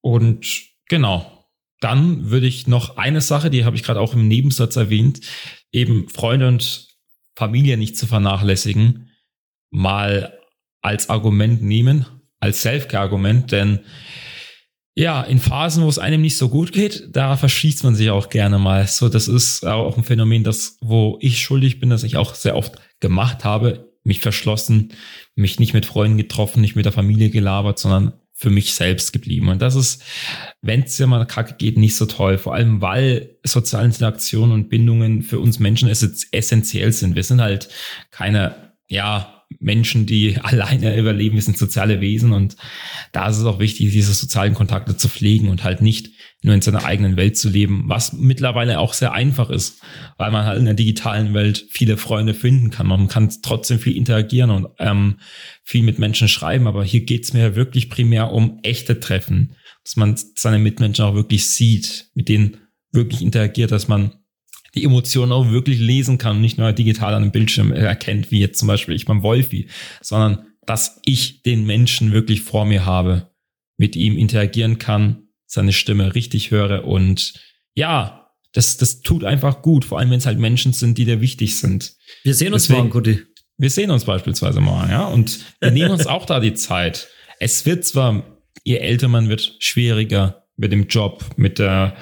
Und 0.00 0.46
genau. 0.88 1.48
Dann 1.80 2.30
würde 2.30 2.46
ich 2.46 2.66
noch 2.66 2.98
eine 2.98 3.20
Sache, 3.20 3.50
die 3.50 3.64
habe 3.64 3.74
ich 3.74 3.82
gerade 3.82 4.00
auch 4.00 4.12
im 4.12 4.28
Nebensatz 4.28 4.76
erwähnt, 4.76 5.20
eben 5.72 6.08
Freunde 6.08 6.46
und 6.46 6.88
Familie 7.34 7.78
nicht 7.78 7.96
zu 7.96 8.06
vernachlässigen, 8.06 9.10
mal 9.70 10.38
als 10.82 11.08
Argument 11.08 11.62
nehmen 11.62 12.04
als 12.40 12.62
Self-Care-Argument, 12.62 13.52
denn 13.52 13.80
ja, 14.94 15.22
in 15.22 15.38
Phasen, 15.38 15.84
wo 15.84 15.88
es 15.88 15.98
einem 15.98 16.20
nicht 16.20 16.36
so 16.36 16.48
gut 16.48 16.72
geht, 16.72 17.08
da 17.12 17.36
verschießt 17.36 17.84
man 17.84 17.94
sich 17.94 18.10
auch 18.10 18.28
gerne 18.28 18.58
mal. 18.58 18.86
So, 18.86 19.08
das 19.08 19.28
ist 19.28 19.64
auch 19.64 19.96
ein 19.96 20.04
Phänomen, 20.04 20.44
das, 20.44 20.76
wo 20.80 21.16
ich 21.20 21.40
schuldig 21.40 21.80
bin, 21.80 21.90
dass 21.90 22.02
ich 22.02 22.16
auch 22.16 22.34
sehr 22.34 22.56
oft 22.56 22.74
gemacht 22.98 23.44
habe, 23.44 23.94
mich 24.02 24.20
verschlossen, 24.20 24.92
mich 25.36 25.58
nicht 25.58 25.74
mit 25.74 25.86
Freunden 25.86 26.18
getroffen, 26.18 26.60
nicht 26.60 26.76
mit 26.76 26.84
der 26.84 26.92
Familie 26.92 27.30
gelabert, 27.30 27.78
sondern 27.78 28.14
für 28.34 28.50
mich 28.50 28.72
selbst 28.72 29.12
geblieben. 29.12 29.48
Und 29.48 29.60
das 29.60 29.74
ist, 29.74 30.02
wenn 30.62 30.82
es 30.82 30.96
ja 30.98 31.06
mal 31.06 31.26
kacke 31.26 31.54
geht, 31.58 31.76
nicht 31.76 31.96
so 31.96 32.06
toll. 32.06 32.38
Vor 32.38 32.54
allem, 32.54 32.80
weil 32.80 33.36
soziale 33.44 33.86
Interaktionen 33.86 34.52
und 34.52 34.70
Bindungen 34.70 35.22
für 35.22 35.38
uns 35.38 35.58
Menschen 35.58 35.88
essentiell 35.88 36.92
sind. 36.92 37.14
Wir 37.14 37.22
sind 37.22 37.40
halt 37.42 37.68
keine, 38.10 38.72
ja, 38.88 39.39
Menschen, 39.70 40.04
die 40.04 40.36
alleine 40.42 40.98
überleben, 40.98 41.36
wir 41.36 41.42
sind 41.42 41.56
soziale 41.56 42.00
Wesen 42.00 42.32
und 42.32 42.56
da 43.12 43.28
ist 43.28 43.38
es 43.38 43.44
auch 43.44 43.60
wichtig, 43.60 43.92
diese 43.92 44.12
sozialen 44.12 44.54
Kontakte 44.54 44.96
zu 44.96 45.08
pflegen 45.08 45.48
und 45.48 45.62
halt 45.62 45.80
nicht 45.80 46.10
nur 46.42 46.54
in 46.54 46.62
seiner 46.62 46.84
eigenen 46.84 47.16
Welt 47.16 47.36
zu 47.36 47.48
leben, 47.48 47.84
was 47.86 48.12
mittlerweile 48.12 48.80
auch 48.80 48.94
sehr 48.94 49.12
einfach 49.12 49.50
ist, 49.50 49.80
weil 50.16 50.32
man 50.32 50.46
halt 50.46 50.58
in 50.58 50.64
der 50.64 50.74
digitalen 50.74 51.34
Welt 51.34 51.66
viele 51.70 51.96
Freunde 51.98 52.34
finden 52.34 52.70
kann. 52.70 52.86
Man 52.86 53.08
kann 53.08 53.30
trotzdem 53.42 53.78
viel 53.78 53.96
interagieren 53.96 54.50
und 54.50 54.68
ähm, 54.78 55.18
viel 55.62 55.82
mit 55.82 55.98
Menschen 55.98 56.28
schreiben, 56.28 56.66
aber 56.66 56.82
hier 56.82 57.04
geht's 57.04 57.32
mir 57.32 57.56
wirklich 57.56 57.90
primär 57.90 58.32
um 58.32 58.58
echte 58.62 58.98
Treffen, 58.98 59.54
dass 59.84 59.96
man 59.96 60.16
seine 60.34 60.58
Mitmenschen 60.58 61.04
auch 61.04 61.14
wirklich 61.14 61.46
sieht, 61.46 62.10
mit 62.14 62.28
denen 62.28 62.56
wirklich 62.90 63.22
interagiert, 63.22 63.70
dass 63.70 63.86
man 63.86 64.14
die 64.74 64.84
Emotionen 64.84 65.32
auch 65.32 65.50
wirklich 65.50 65.78
lesen 65.78 66.18
kann 66.18 66.40
nicht 66.40 66.58
nur 66.58 66.72
digital 66.72 67.14
an 67.14 67.22
einem 67.22 67.32
Bildschirm 67.32 67.72
erkennt, 67.72 68.30
wie 68.30 68.40
jetzt 68.40 68.58
zum 68.58 68.68
Beispiel 68.68 68.94
ich 68.94 69.04
beim 69.04 69.22
Wolfi, 69.22 69.68
sondern 70.00 70.46
dass 70.66 71.00
ich 71.04 71.42
den 71.42 71.66
Menschen 71.66 72.12
wirklich 72.12 72.42
vor 72.42 72.64
mir 72.64 72.86
habe, 72.86 73.30
mit 73.76 73.96
ihm 73.96 74.16
interagieren 74.16 74.78
kann, 74.78 75.28
seine 75.46 75.72
Stimme 75.72 76.14
richtig 76.14 76.50
höre 76.50 76.84
und 76.84 77.34
ja, 77.74 78.20
das, 78.52 78.76
das 78.76 79.00
tut 79.00 79.24
einfach 79.24 79.62
gut, 79.62 79.84
vor 79.84 79.98
allem 79.98 80.10
wenn 80.10 80.18
es 80.18 80.26
halt 80.26 80.38
Menschen 80.38 80.72
sind, 80.72 80.98
die 80.98 81.04
dir 81.04 81.20
wichtig 81.20 81.56
sind. 81.56 81.94
Wir 82.24 82.34
sehen 82.34 82.52
uns 82.52 82.64
Deswegen, 82.64 82.78
morgen, 82.78 82.90
Guti. 82.90 83.22
Wir 83.56 83.70
sehen 83.70 83.90
uns 83.90 84.04
beispielsweise 84.04 84.60
mal, 84.60 84.90
ja, 84.90 85.06
und 85.06 85.40
wir 85.60 85.70
nehmen 85.70 85.90
uns 85.90 86.06
auch 86.06 86.26
da 86.26 86.40
die 86.40 86.54
Zeit. 86.54 87.08
Es 87.38 87.64
wird 87.66 87.84
zwar, 87.84 88.24
je 88.64 88.76
älter 88.76 89.08
man 89.08 89.28
wird, 89.28 89.56
schwieriger 89.60 90.46
mit 90.56 90.72
dem 90.72 90.88
Job, 90.88 91.24
mit 91.36 91.58
der 91.58 91.96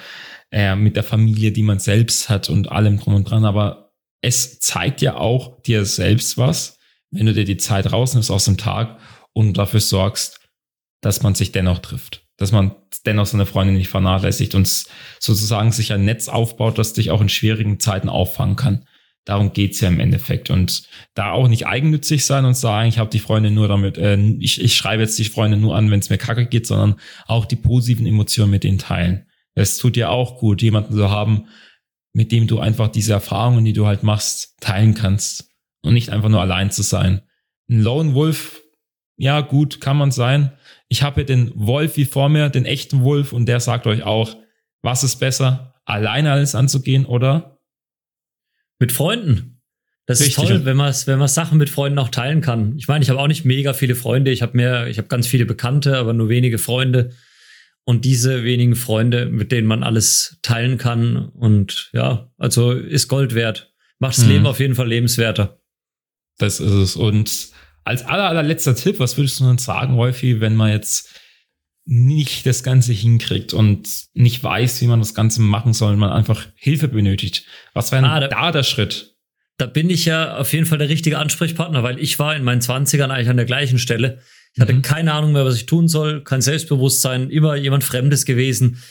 äh, 0.51 0.75
mit 0.75 0.95
der 0.95 1.03
Familie, 1.03 1.51
die 1.51 1.63
man 1.63 1.79
selbst 1.79 2.29
hat 2.29 2.49
und 2.49 2.71
allem 2.71 2.99
drum 2.99 3.15
und 3.15 3.29
dran. 3.29 3.45
Aber 3.45 3.93
es 4.21 4.59
zeigt 4.59 5.01
ja 5.01 5.15
auch 5.15 5.61
dir 5.61 5.85
selbst 5.85 6.37
was, 6.37 6.77
wenn 7.11 7.25
du 7.25 7.33
dir 7.33 7.45
die 7.45 7.57
Zeit 7.57 7.91
rausnimmst 7.91 8.31
aus 8.31 8.45
dem 8.45 8.57
Tag 8.57 8.99
und 9.33 9.57
dafür 9.57 9.79
sorgst, 9.79 10.39
dass 11.01 11.23
man 11.23 11.35
sich 11.35 11.51
dennoch 11.51 11.79
trifft. 11.79 12.25
dass 12.37 12.51
man 12.53 12.73
dennoch 13.05 13.25
seine 13.25 13.45
Freunde 13.45 13.73
nicht 13.73 13.89
vernachlässigt 13.89 14.55
und 14.55 14.67
sozusagen 15.19 15.71
sich 15.71 15.91
ein 15.91 16.05
Netz 16.05 16.29
aufbaut, 16.29 16.77
das 16.77 16.93
dich 16.93 17.11
auch 17.11 17.21
in 17.21 17.29
schwierigen 17.29 17.79
Zeiten 17.79 18.09
auffangen 18.09 18.55
kann. 18.55 18.85
Darum 19.25 19.53
geht's 19.53 19.81
ja 19.81 19.89
im 19.89 19.99
Endeffekt. 19.99 20.49
Und 20.49 20.83
da 21.13 21.31
auch 21.31 21.47
nicht 21.47 21.67
eigennützig 21.67 22.25
sein 22.25 22.45
und 22.45 22.55
sagen, 22.55 22.87
ich 22.89 22.97
habe 22.97 23.09
die 23.09 23.19
Freunde 23.19 23.51
nur 23.51 23.67
damit, 23.67 23.97
äh, 23.97 24.17
ich, 24.39 24.61
ich 24.61 24.75
schreibe 24.75 25.03
jetzt 25.03 25.19
die 25.19 25.25
Freunde 25.25 25.57
nur 25.57 25.75
an, 25.75 25.91
wenn 25.91 25.99
es 25.99 26.09
mir 26.09 26.17
kacke 26.17 26.45
geht, 26.45 26.65
sondern 26.65 26.95
auch 27.27 27.45
die 27.45 27.57
positiven 27.57 28.07
Emotionen 28.07 28.51
mit 28.51 28.63
denen 28.63 28.79
teilen. 28.79 29.25
Es 29.55 29.77
tut 29.77 29.95
dir 29.95 30.09
auch 30.09 30.37
gut, 30.39 30.61
jemanden 30.61 30.93
zu 30.93 31.09
haben, 31.09 31.47
mit 32.13 32.31
dem 32.31 32.47
du 32.47 32.59
einfach 32.59 32.87
diese 32.87 33.13
Erfahrungen, 33.13 33.65
die 33.65 33.73
du 33.73 33.85
halt 33.85 34.03
machst, 34.03 34.55
teilen 34.59 34.93
kannst 34.93 35.51
und 35.83 35.93
nicht 35.93 36.09
einfach 36.09 36.29
nur 36.29 36.41
allein 36.41 36.71
zu 36.71 36.81
sein. 36.81 37.21
Ein 37.69 37.81
Lone 37.81 38.13
Wolf, 38.13 38.61
ja 39.17 39.41
gut, 39.41 39.81
kann 39.81 39.97
man 39.97 40.11
sein. 40.11 40.51
Ich 40.87 41.03
habe 41.03 41.25
den 41.25 41.51
Wolf 41.55 41.97
wie 41.97 42.05
vor 42.05 42.29
mir, 42.29 42.49
den 42.49 42.65
echten 42.65 43.03
Wolf, 43.03 43.33
und 43.33 43.45
der 43.45 43.59
sagt 43.59 43.85
euch 43.85 44.03
auch, 44.03 44.35
was 44.81 45.03
ist 45.03 45.17
besser, 45.17 45.75
alleine 45.85 46.31
alles 46.31 46.55
anzugehen 46.55 47.05
oder 47.05 47.59
mit 48.79 48.91
Freunden. 48.91 49.61
Das 50.05 50.21
Richtig. 50.21 50.43
ist 50.43 50.49
toll, 50.49 50.65
wenn 50.65 50.77
man 50.77 50.91
wenn 51.05 51.19
man 51.19 51.27
Sachen 51.27 51.59
mit 51.59 51.69
Freunden 51.69 51.99
auch 51.99 52.09
teilen 52.09 52.41
kann. 52.41 52.75
Ich 52.77 52.87
meine, 52.87 53.03
ich 53.03 53.11
habe 53.11 53.19
auch 53.19 53.27
nicht 53.27 53.45
mega 53.45 53.73
viele 53.73 53.93
Freunde. 53.93 54.31
Ich 54.31 54.41
habe 54.41 54.57
mehr, 54.57 54.87
ich 54.87 54.97
habe 54.97 55.07
ganz 55.07 55.27
viele 55.27 55.45
Bekannte, 55.45 55.97
aber 55.97 56.13
nur 56.13 56.29
wenige 56.29 56.57
Freunde. 56.57 57.11
Und 57.89 58.05
diese 58.05 58.43
wenigen 58.43 58.75
Freunde, 58.75 59.25
mit 59.25 59.51
denen 59.51 59.65
man 59.65 59.81
alles 59.81 60.37
teilen 60.43 60.77
kann 60.77 61.27
und 61.29 61.89
ja, 61.91 62.29
also 62.37 62.71
ist 62.71 63.07
Gold 63.07 63.33
wert. 63.33 63.73
Macht 63.97 64.15
das 64.15 64.25
mhm. 64.25 64.29
Leben 64.29 64.45
auf 64.45 64.59
jeden 64.59 64.75
Fall 64.75 64.87
lebenswerter. 64.87 65.59
Das 66.37 66.59
ist 66.59 66.71
es. 66.71 66.95
Und 66.95 67.47
als 67.85 68.05
aller, 68.05 68.25
allerletzter 68.25 68.75
Tipp, 68.75 68.99
was 68.99 69.17
würdest 69.17 69.39
du 69.39 69.45
denn 69.45 69.57
sagen, 69.57 69.97
Wolfi, 69.97 70.39
wenn 70.39 70.55
man 70.55 70.69
jetzt 70.69 71.19
nicht 71.83 72.45
das 72.45 72.61
Ganze 72.61 72.93
hinkriegt 72.93 73.53
und 73.55 73.89
nicht 74.13 74.43
weiß, 74.43 74.81
wie 74.81 74.87
man 74.87 74.99
das 74.99 75.15
Ganze 75.15 75.41
machen 75.41 75.73
soll 75.73 75.93
und 75.93 75.99
man 75.99 76.11
einfach 76.11 76.45
Hilfe 76.53 76.89
benötigt. 76.89 77.47
Was 77.73 77.91
wäre 77.91 78.07
ah, 78.07 78.19
da, 78.19 78.27
da 78.27 78.51
der 78.51 78.61
Schritt? 78.61 79.15
Da 79.57 79.65
bin 79.65 79.89
ich 79.89 80.05
ja 80.05 80.37
auf 80.37 80.53
jeden 80.53 80.67
Fall 80.67 80.77
der 80.77 80.89
richtige 80.89 81.17
Ansprechpartner, 81.17 81.81
weil 81.81 81.97
ich 81.97 82.19
war 82.19 82.35
in 82.35 82.43
meinen 82.43 82.61
Zwanzigern 82.61 83.09
eigentlich 83.09 83.29
an 83.29 83.37
der 83.37 83.47
gleichen 83.47 83.79
Stelle. 83.79 84.21
Ich 84.53 84.61
hatte 84.61 84.73
mhm. 84.73 84.81
keine 84.81 85.13
Ahnung 85.13 85.31
mehr, 85.31 85.45
was 85.45 85.55
ich 85.55 85.65
tun 85.65 85.87
soll, 85.87 86.23
kein 86.23 86.41
Selbstbewusstsein, 86.41 87.29
immer 87.29 87.55
jemand 87.55 87.83
Fremdes 87.83 88.25
gewesen, 88.25 88.81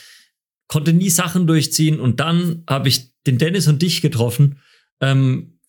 konnte 0.67 0.93
nie 0.93 1.09
Sachen 1.09 1.47
durchziehen 1.47 1.99
und 1.99 2.19
dann 2.19 2.63
habe 2.67 2.87
ich 2.87 3.11
den 3.27 3.37
Dennis 3.37 3.67
und 3.67 3.81
dich 3.81 4.01
getroffen. 4.01 4.59
Ähm, 5.01 5.59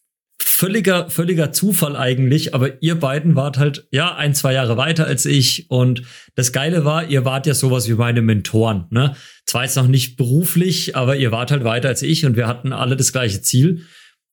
völliger, 0.43 1.11
völliger 1.11 1.53
Zufall 1.53 1.97
eigentlich, 1.97 2.55
aber 2.55 2.83
ihr 2.83 2.99
beiden 2.99 3.35
wart 3.35 3.59
halt, 3.59 3.87
ja, 3.91 4.15
ein, 4.15 4.35
zwei 4.35 4.53
Jahre 4.53 4.77
weiter 4.77 5.07
als 5.07 5.27
ich 5.27 5.71
und 5.71 6.03
das 6.35 6.53
Geile 6.53 6.85
war, 6.85 7.07
ihr 7.07 7.25
wart 7.25 7.47
ja 7.47 7.55
sowas 7.55 7.89
wie 7.89 7.95
meine 7.95 8.23
Mentoren, 8.23 8.87
ne? 8.91 9.17
Zwar 9.47 9.65
jetzt 9.65 9.77
noch 9.77 9.87
nicht 9.87 10.17
beruflich, 10.17 10.97
aber 10.97 11.17
ihr 11.17 11.33
wart 11.33 11.51
halt 11.51 11.65
weiter 11.65 11.89
als 11.89 12.03
ich 12.03 12.25
und 12.27 12.37
wir 12.37 12.47
hatten 12.47 12.73
alle 12.73 12.97
das 12.97 13.13
gleiche 13.13 13.43
Ziel. 13.43 13.87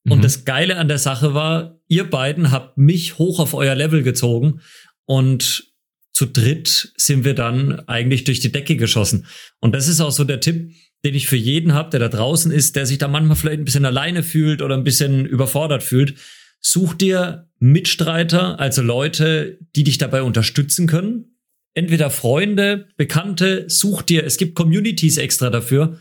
Mhm. 0.04 0.12
Und 0.12 0.24
das 0.24 0.44
Geile 0.44 0.76
an 0.76 0.88
der 0.88 0.98
Sache 0.98 1.34
war, 1.34 1.80
ihr 1.88 2.08
beiden 2.08 2.50
habt 2.50 2.78
mich 2.78 3.18
hoch 3.18 3.40
auf 3.40 3.54
euer 3.54 3.74
Level 3.74 4.02
gezogen 4.02 4.60
und 5.08 5.72
zu 6.12 6.26
dritt 6.26 6.92
sind 6.96 7.24
wir 7.24 7.34
dann 7.34 7.80
eigentlich 7.88 8.24
durch 8.24 8.40
die 8.40 8.52
Decke 8.52 8.76
geschossen. 8.76 9.26
Und 9.60 9.74
das 9.74 9.88
ist 9.88 10.00
auch 10.00 10.10
so 10.10 10.24
der 10.24 10.40
Tipp, 10.40 10.74
den 11.04 11.14
ich 11.14 11.28
für 11.28 11.36
jeden 11.36 11.72
habe, 11.72 11.90
der 11.90 12.00
da 12.00 12.08
draußen 12.08 12.52
ist, 12.52 12.76
der 12.76 12.84
sich 12.84 12.98
da 12.98 13.08
manchmal 13.08 13.36
vielleicht 13.36 13.60
ein 13.60 13.64
bisschen 13.64 13.86
alleine 13.86 14.22
fühlt 14.22 14.60
oder 14.60 14.76
ein 14.76 14.84
bisschen 14.84 15.24
überfordert 15.24 15.82
fühlt. 15.82 16.18
Such 16.60 16.94
dir 16.94 17.48
Mitstreiter, 17.58 18.60
also 18.60 18.82
Leute, 18.82 19.58
die 19.76 19.84
dich 19.84 19.96
dabei 19.96 20.22
unterstützen 20.22 20.86
können. 20.86 21.38
Entweder 21.72 22.10
Freunde, 22.10 22.88
Bekannte, 22.96 23.64
such 23.68 24.02
dir, 24.02 24.24
es 24.24 24.36
gibt 24.36 24.56
Communities 24.56 25.16
extra 25.16 25.48
dafür. 25.48 25.98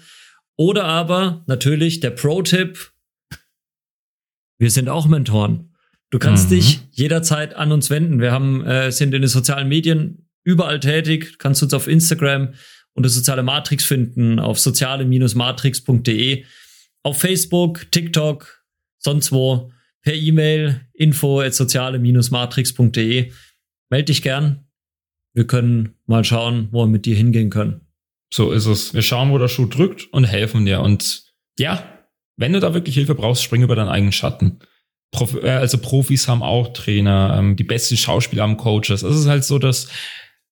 Oder 0.58 0.84
aber 0.84 1.46
natürlich 1.48 2.02
der 2.02 2.12
Pro-Tipp, 2.12 2.91
wir 4.58 4.72
sind 4.72 4.89
auch 4.89 5.08
Mentoren. 5.08 5.67
Du 6.10 6.20
kannst 6.20 6.50
mhm. 6.50 6.56
dich 6.56 6.80
jederzeit 6.91 7.56
an 7.56 7.72
uns 7.72 7.89
wenden. 7.89 8.22
Wir 8.22 8.32
haben, 8.32 8.65
äh, 8.65 8.91
sind 8.91 9.13
in 9.13 9.22
den 9.22 9.30
sozialen 9.30 9.67
Medien 9.67 10.30
überall 10.43 10.80
tätig. 10.80 11.38
kannst 11.39 11.62
uns 11.62 11.74
auf 11.74 11.88
Instagram, 11.88 12.54
unter 12.93 13.10
soziale 13.10 13.43
Matrix 13.43 13.84
finden, 13.84 14.39
auf 14.39 14.58
soziale-matrix.de, 14.60 16.46
auf 17.04 17.20
Facebook, 17.20 17.91
TikTok, 17.91 18.63
sonst 18.98 19.32
wo, 19.32 19.72
per 20.02 20.13
E-Mail, 20.13 20.82
info 20.93 21.41
at 21.41 21.54
soziale-matrix.de. 21.54 23.32
Meld 23.89 24.10
dich 24.10 24.22
gern. 24.22 24.65
Wir 25.34 25.46
können 25.46 25.96
mal 26.06 26.24
schauen, 26.24 26.70
wo 26.72 26.86
wir 26.86 26.88
mit 26.88 27.06
dir 27.06 27.15
hingehen 27.15 27.50
können. 27.50 27.82
So 28.34 28.52
ist 28.52 28.65
es. 28.65 28.93
Wir 28.93 29.02
schauen, 29.02 29.32
wo 29.32 29.38
der 29.38 29.48
Schuh 29.48 29.65
drückt 29.65 30.12
und 30.12 30.24
helfen 30.24 30.65
dir. 30.65 30.82
Und 30.82 31.26
ja, 31.60 31.84
wenn 32.38 32.54
du 32.54 32.60
da 32.60 32.74
wirklich 32.74 32.96
Hilfe 32.96 33.15
brauchst, 33.15 33.43
spring 33.43 33.63
über 33.63 33.76
deinen 33.76 33.89
eigenen 33.89 34.12
Schatten. 34.12 34.60
Prof 35.12 35.36
äh, 35.41 35.50
also 35.50 35.78
Profis 35.78 36.28
haben 36.28 36.43
auch 36.43 36.74
Trainer, 36.74 37.36
ähm, 37.38 37.56
die 37.56 37.63
besten 37.63 37.98
Schauspieler 37.98 38.43
haben 38.43 38.58
Coaches. 38.58 39.04
Es 39.04 39.15
ist 39.15 39.28
halt 39.28 39.43
so, 39.43 39.60
dass 39.60 39.88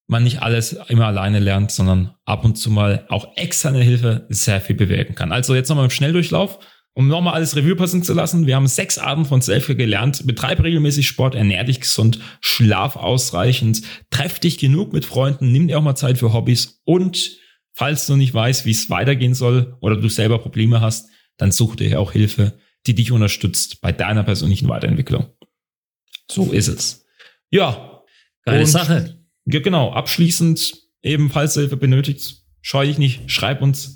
man 0.07 0.23
nicht 0.23 0.41
alles 0.41 0.73
immer 0.87 1.07
alleine 1.07 1.39
lernt, 1.39 1.71
sondern 1.71 2.13
ab 2.25 2.45
und 2.45 2.55
zu 2.55 2.69
mal 2.69 3.05
auch 3.09 3.35
externe 3.37 3.81
Hilfe 3.81 4.25
sehr 4.29 4.61
viel 4.61 4.75
bewirken 4.75 5.15
kann. 5.15 5.31
Also 5.31 5.55
jetzt 5.55 5.69
nochmal 5.69 5.85
im 5.85 5.91
Schnelldurchlauf, 5.91 6.59
um 6.93 7.07
nochmal 7.07 7.33
alles 7.33 7.55
Revue 7.55 7.75
passen 7.75 8.03
zu 8.03 8.13
lassen. 8.13 8.45
Wir 8.45 8.55
haben 8.55 8.67
sechs 8.67 8.97
Arten 8.97 9.25
von 9.25 9.41
Selfcare 9.41 9.75
gelernt. 9.75 10.25
Betreib 10.25 10.63
regelmäßig 10.63 11.07
Sport, 11.07 11.35
ernähr 11.35 11.63
dich 11.63 11.81
gesund, 11.81 12.19
schlaf 12.39 12.95
ausreichend, 12.95 13.81
treff 14.11 14.39
dich 14.39 14.59
genug 14.59 14.93
mit 14.93 15.05
Freunden, 15.05 15.51
nimm 15.51 15.67
dir 15.67 15.77
auch 15.79 15.83
mal 15.83 15.95
Zeit 15.95 16.19
für 16.19 16.33
Hobbys 16.33 16.81
und 16.85 17.39
falls 17.73 18.07
du 18.07 18.15
nicht 18.15 18.33
weißt, 18.33 18.65
wie 18.65 18.71
es 18.71 18.89
weitergehen 18.89 19.33
soll 19.33 19.75
oder 19.81 19.97
du 19.97 20.07
selber 20.07 20.39
Probleme 20.39 20.81
hast, 20.81 21.09
dann 21.37 21.51
such 21.51 21.75
dir 21.75 21.99
auch 21.99 22.13
Hilfe, 22.13 22.57
die 22.87 22.95
dich 22.95 23.11
unterstützt 23.11 23.81
bei 23.81 23.91
deiner 23.91 24.23
persönlichen 24.23 24.67
Weiterentwicklung. 24.67 25.27
So 26.29 26.51
ist 26.51 26.67
es. 26.67 27.05
Ja. 27.49 28.03
Geile 28.43 28.65
Sache. 28.65 29.19
Ja, 29.45 29.59
genau. 29.59 29.91
Abschließend, 29.91 30.83
ebenfalls 31.01 31.53
Hilfe 31.53 31.77
benötigt, 31.77 32.43
scheu 32.61 32.85
dich 32.85 32.97
nicht, 32.97 33.31
schreib 33.31 33.61
uns. 33.61 33.95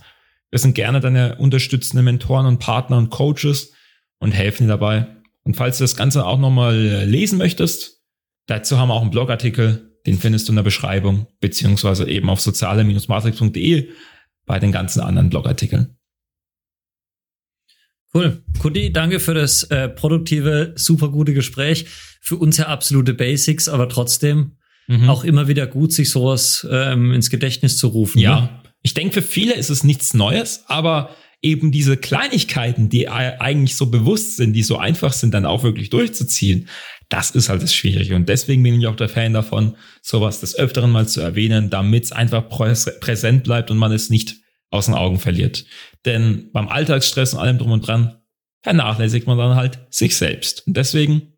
Wir 0.51 0.59
sind 0.59 0.73
gerne 0.73 0.99
deine 0.99 1.37
unterstützende 1.37 2.03
Mentoren 2.03 2.45
und 2.45 2.59
Partner 2.59 2.97
und 2.97 3.09
Coaches 3.09 3.73
und 4.19 4.31
helfen 4.31 4.63
dir 4.63 4.69
dabei. 4.69 5.07
Und 5.43 5.55
falls 5.55 5.77
du 5.77 5.83
das 5.83 5.95
Ganze 5.95 6.25
auch 6.25 6.39
nochmal 6.39 6.75
lesen 7.05 7.37
möchtest, 7.37 8.01
dazu 8.47 8.77
haben 8.77 8.89
wir 8.89 8.95
auch 8.95 9.01
einen 9.01 9.11
Blogartikel, 9.11 9.97
den 10.05 10.17
findest 10.17 10.47
du 10.47 10.51
in 10.51 10.57
der 10.57 10.63
Beschreibung, 10.63 11.27
beziehungsweise 11.39 12.07
eben 12.07 12.29
auf 12.29 12.41
soziale-matrix.de 12.41 13.89
bei 14.45 14.59
den 14.59 14.71
ganzen 14.71 15.01
anderen 15.01 15.29
Blogartikeln. 15.29 15.98
Cool. 18.13 18.43
Kudi, 18.59 18.91
danke 18.91 19.19
für 19.19 19.33
das 19.33 19.63
äh, 19.63 19.87
produktive, 19.87 20.73
super 20.75 21.09
gute 21.09 21.33
Gespräch. 21.33 21.85
Für 22.21 22.37
uns 22.37 22.57
ja 22.57 22.67
absolute 22.67 23.13
Basics, 23.13 23.69
aber 23.69 23.87
trotzdem 23.87 24.53
mhm. 24.87 25.09
auch 25.09 25.23
immer 25.23 25.47
wieder 25.47 25.67
gut, 25.67 25.93
sich 25.93 26.09
sowas 26.09 26.67
ähm, 26.69 27.13
ins 27.13 27.29
Gedächtnis 27.29 27.77
zu 27.77 27.87
rufen. 27.87 28.19
Ja, 28.19 28.41
ne? 28.41 28.49
ich 28.81 28.93
denke, 28.93 29.13
für 29.13 29.21
viele 29.21 29.53
ist 29.53 29.69
es 29.69 29.83
nichts 29.83 30.13
Neues, 30.13 30.63
aber 30.67 31.15
eben 31.41 31.71
diese 31.71 31.95
Kleinigkeiten, 31.95 32.89
die 32.89 33.07
eigentlich 33.07 33.75
so 33.75 33.85
bewusst 33.85 34.37
sind, 34.37 34.53
die 34.53 34.63
so 34.63 34.77
einfach 34.77 35.13
sind, 35.13 35.33
dann 35.33 35.45
auch 35.45 35.63
wirklich 35.63 35.89
durchzuziehen, 35.89 36.67
das 37.07 37.31
ist 37.31 37.49
halt 37.49 37.63
das 37.63 37.73
Schwierige. 37.73 38.15
Und 38.15 38.27
deswegen 38.27 38.61
bin 38.61 38.79
ich 38.79 38.87
auch 38.87 38.95
der 38.95 39.09
Fan 39.09 39.33
davon, 39.33 39.75
sowas 40.01 40.41
des 40.41 40.57
Öfteren 40.57 40.91
mal 40.91 41.07
zu 41.07 41.21
erwähnen, 41.21 41.69
damit 41.69 42.05
es 42.05 42.11
einfach 42.11 42.49
präsent 42.49 43.43
bleibt 43.43 43.71
und 43.71 43.77
man 43.77 43.91
es 43.91 44.09
nicht 44.09 44.35
aus 44.69 44.85
den 44.85 44.95
Augen 44.95 45.19
verliert. 45.19 45.65
Denn 46.05 46.51
beim 46.51 46.67
Alltagsstress 46.67 47.33
und 47.33 47.39
allem 47.39 47.57
drum 47.57 47.71
und 47.71 47.87
dran 47.87 48.21
vernachlässigt 48.61 49.27
man 49.27 49.37
dann 49.37 49.55
halt 49.55 49.79
sich 49.89 50.15
selbst. 50.15 50.65
Und 50.67 50.77
deswegen 50.77 51.33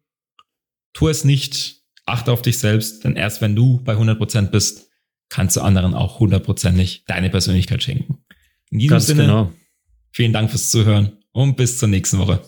tu 0.93 1.08
es 1.08 1.24
nicht 1.24 1.82
achte 2.06 2.32
auf 2.32 2.41
dich 2.41 2.60
selbst, 2.60 3.04
denn 3.04 3.15
erst 3.15 3.41
wenn 3.41 3.56
du 3.56 3.82
bei 3.84 3.93
100% 3.93 4.47
bist, 4.47 4.89
kannst 5.30 5.56
du 5.56 5.62
anderen 5.62 5.93
auch 5.93 6.19
hundertprozentig 6.19 7.06
deine 7.06 7.30
Persönlichkeit 7.30 7.82
schenken. 7.84 8.24
In 8.69 8.80
diesem 8.80 8.95
Ganz 8.95 9.08
Sinne, 9.08 9.24
genau. 9.24 9.54
vielen 10.12 10.34
Dank 10.34 10.50
fürs 10.50 10.71
Zuhören 10.71 11.17
und 11.32 11.56
bis 11.56 11.78
zur 11.78 11.88
nächsten 11.88 12.17
Woche. 12.17 12.41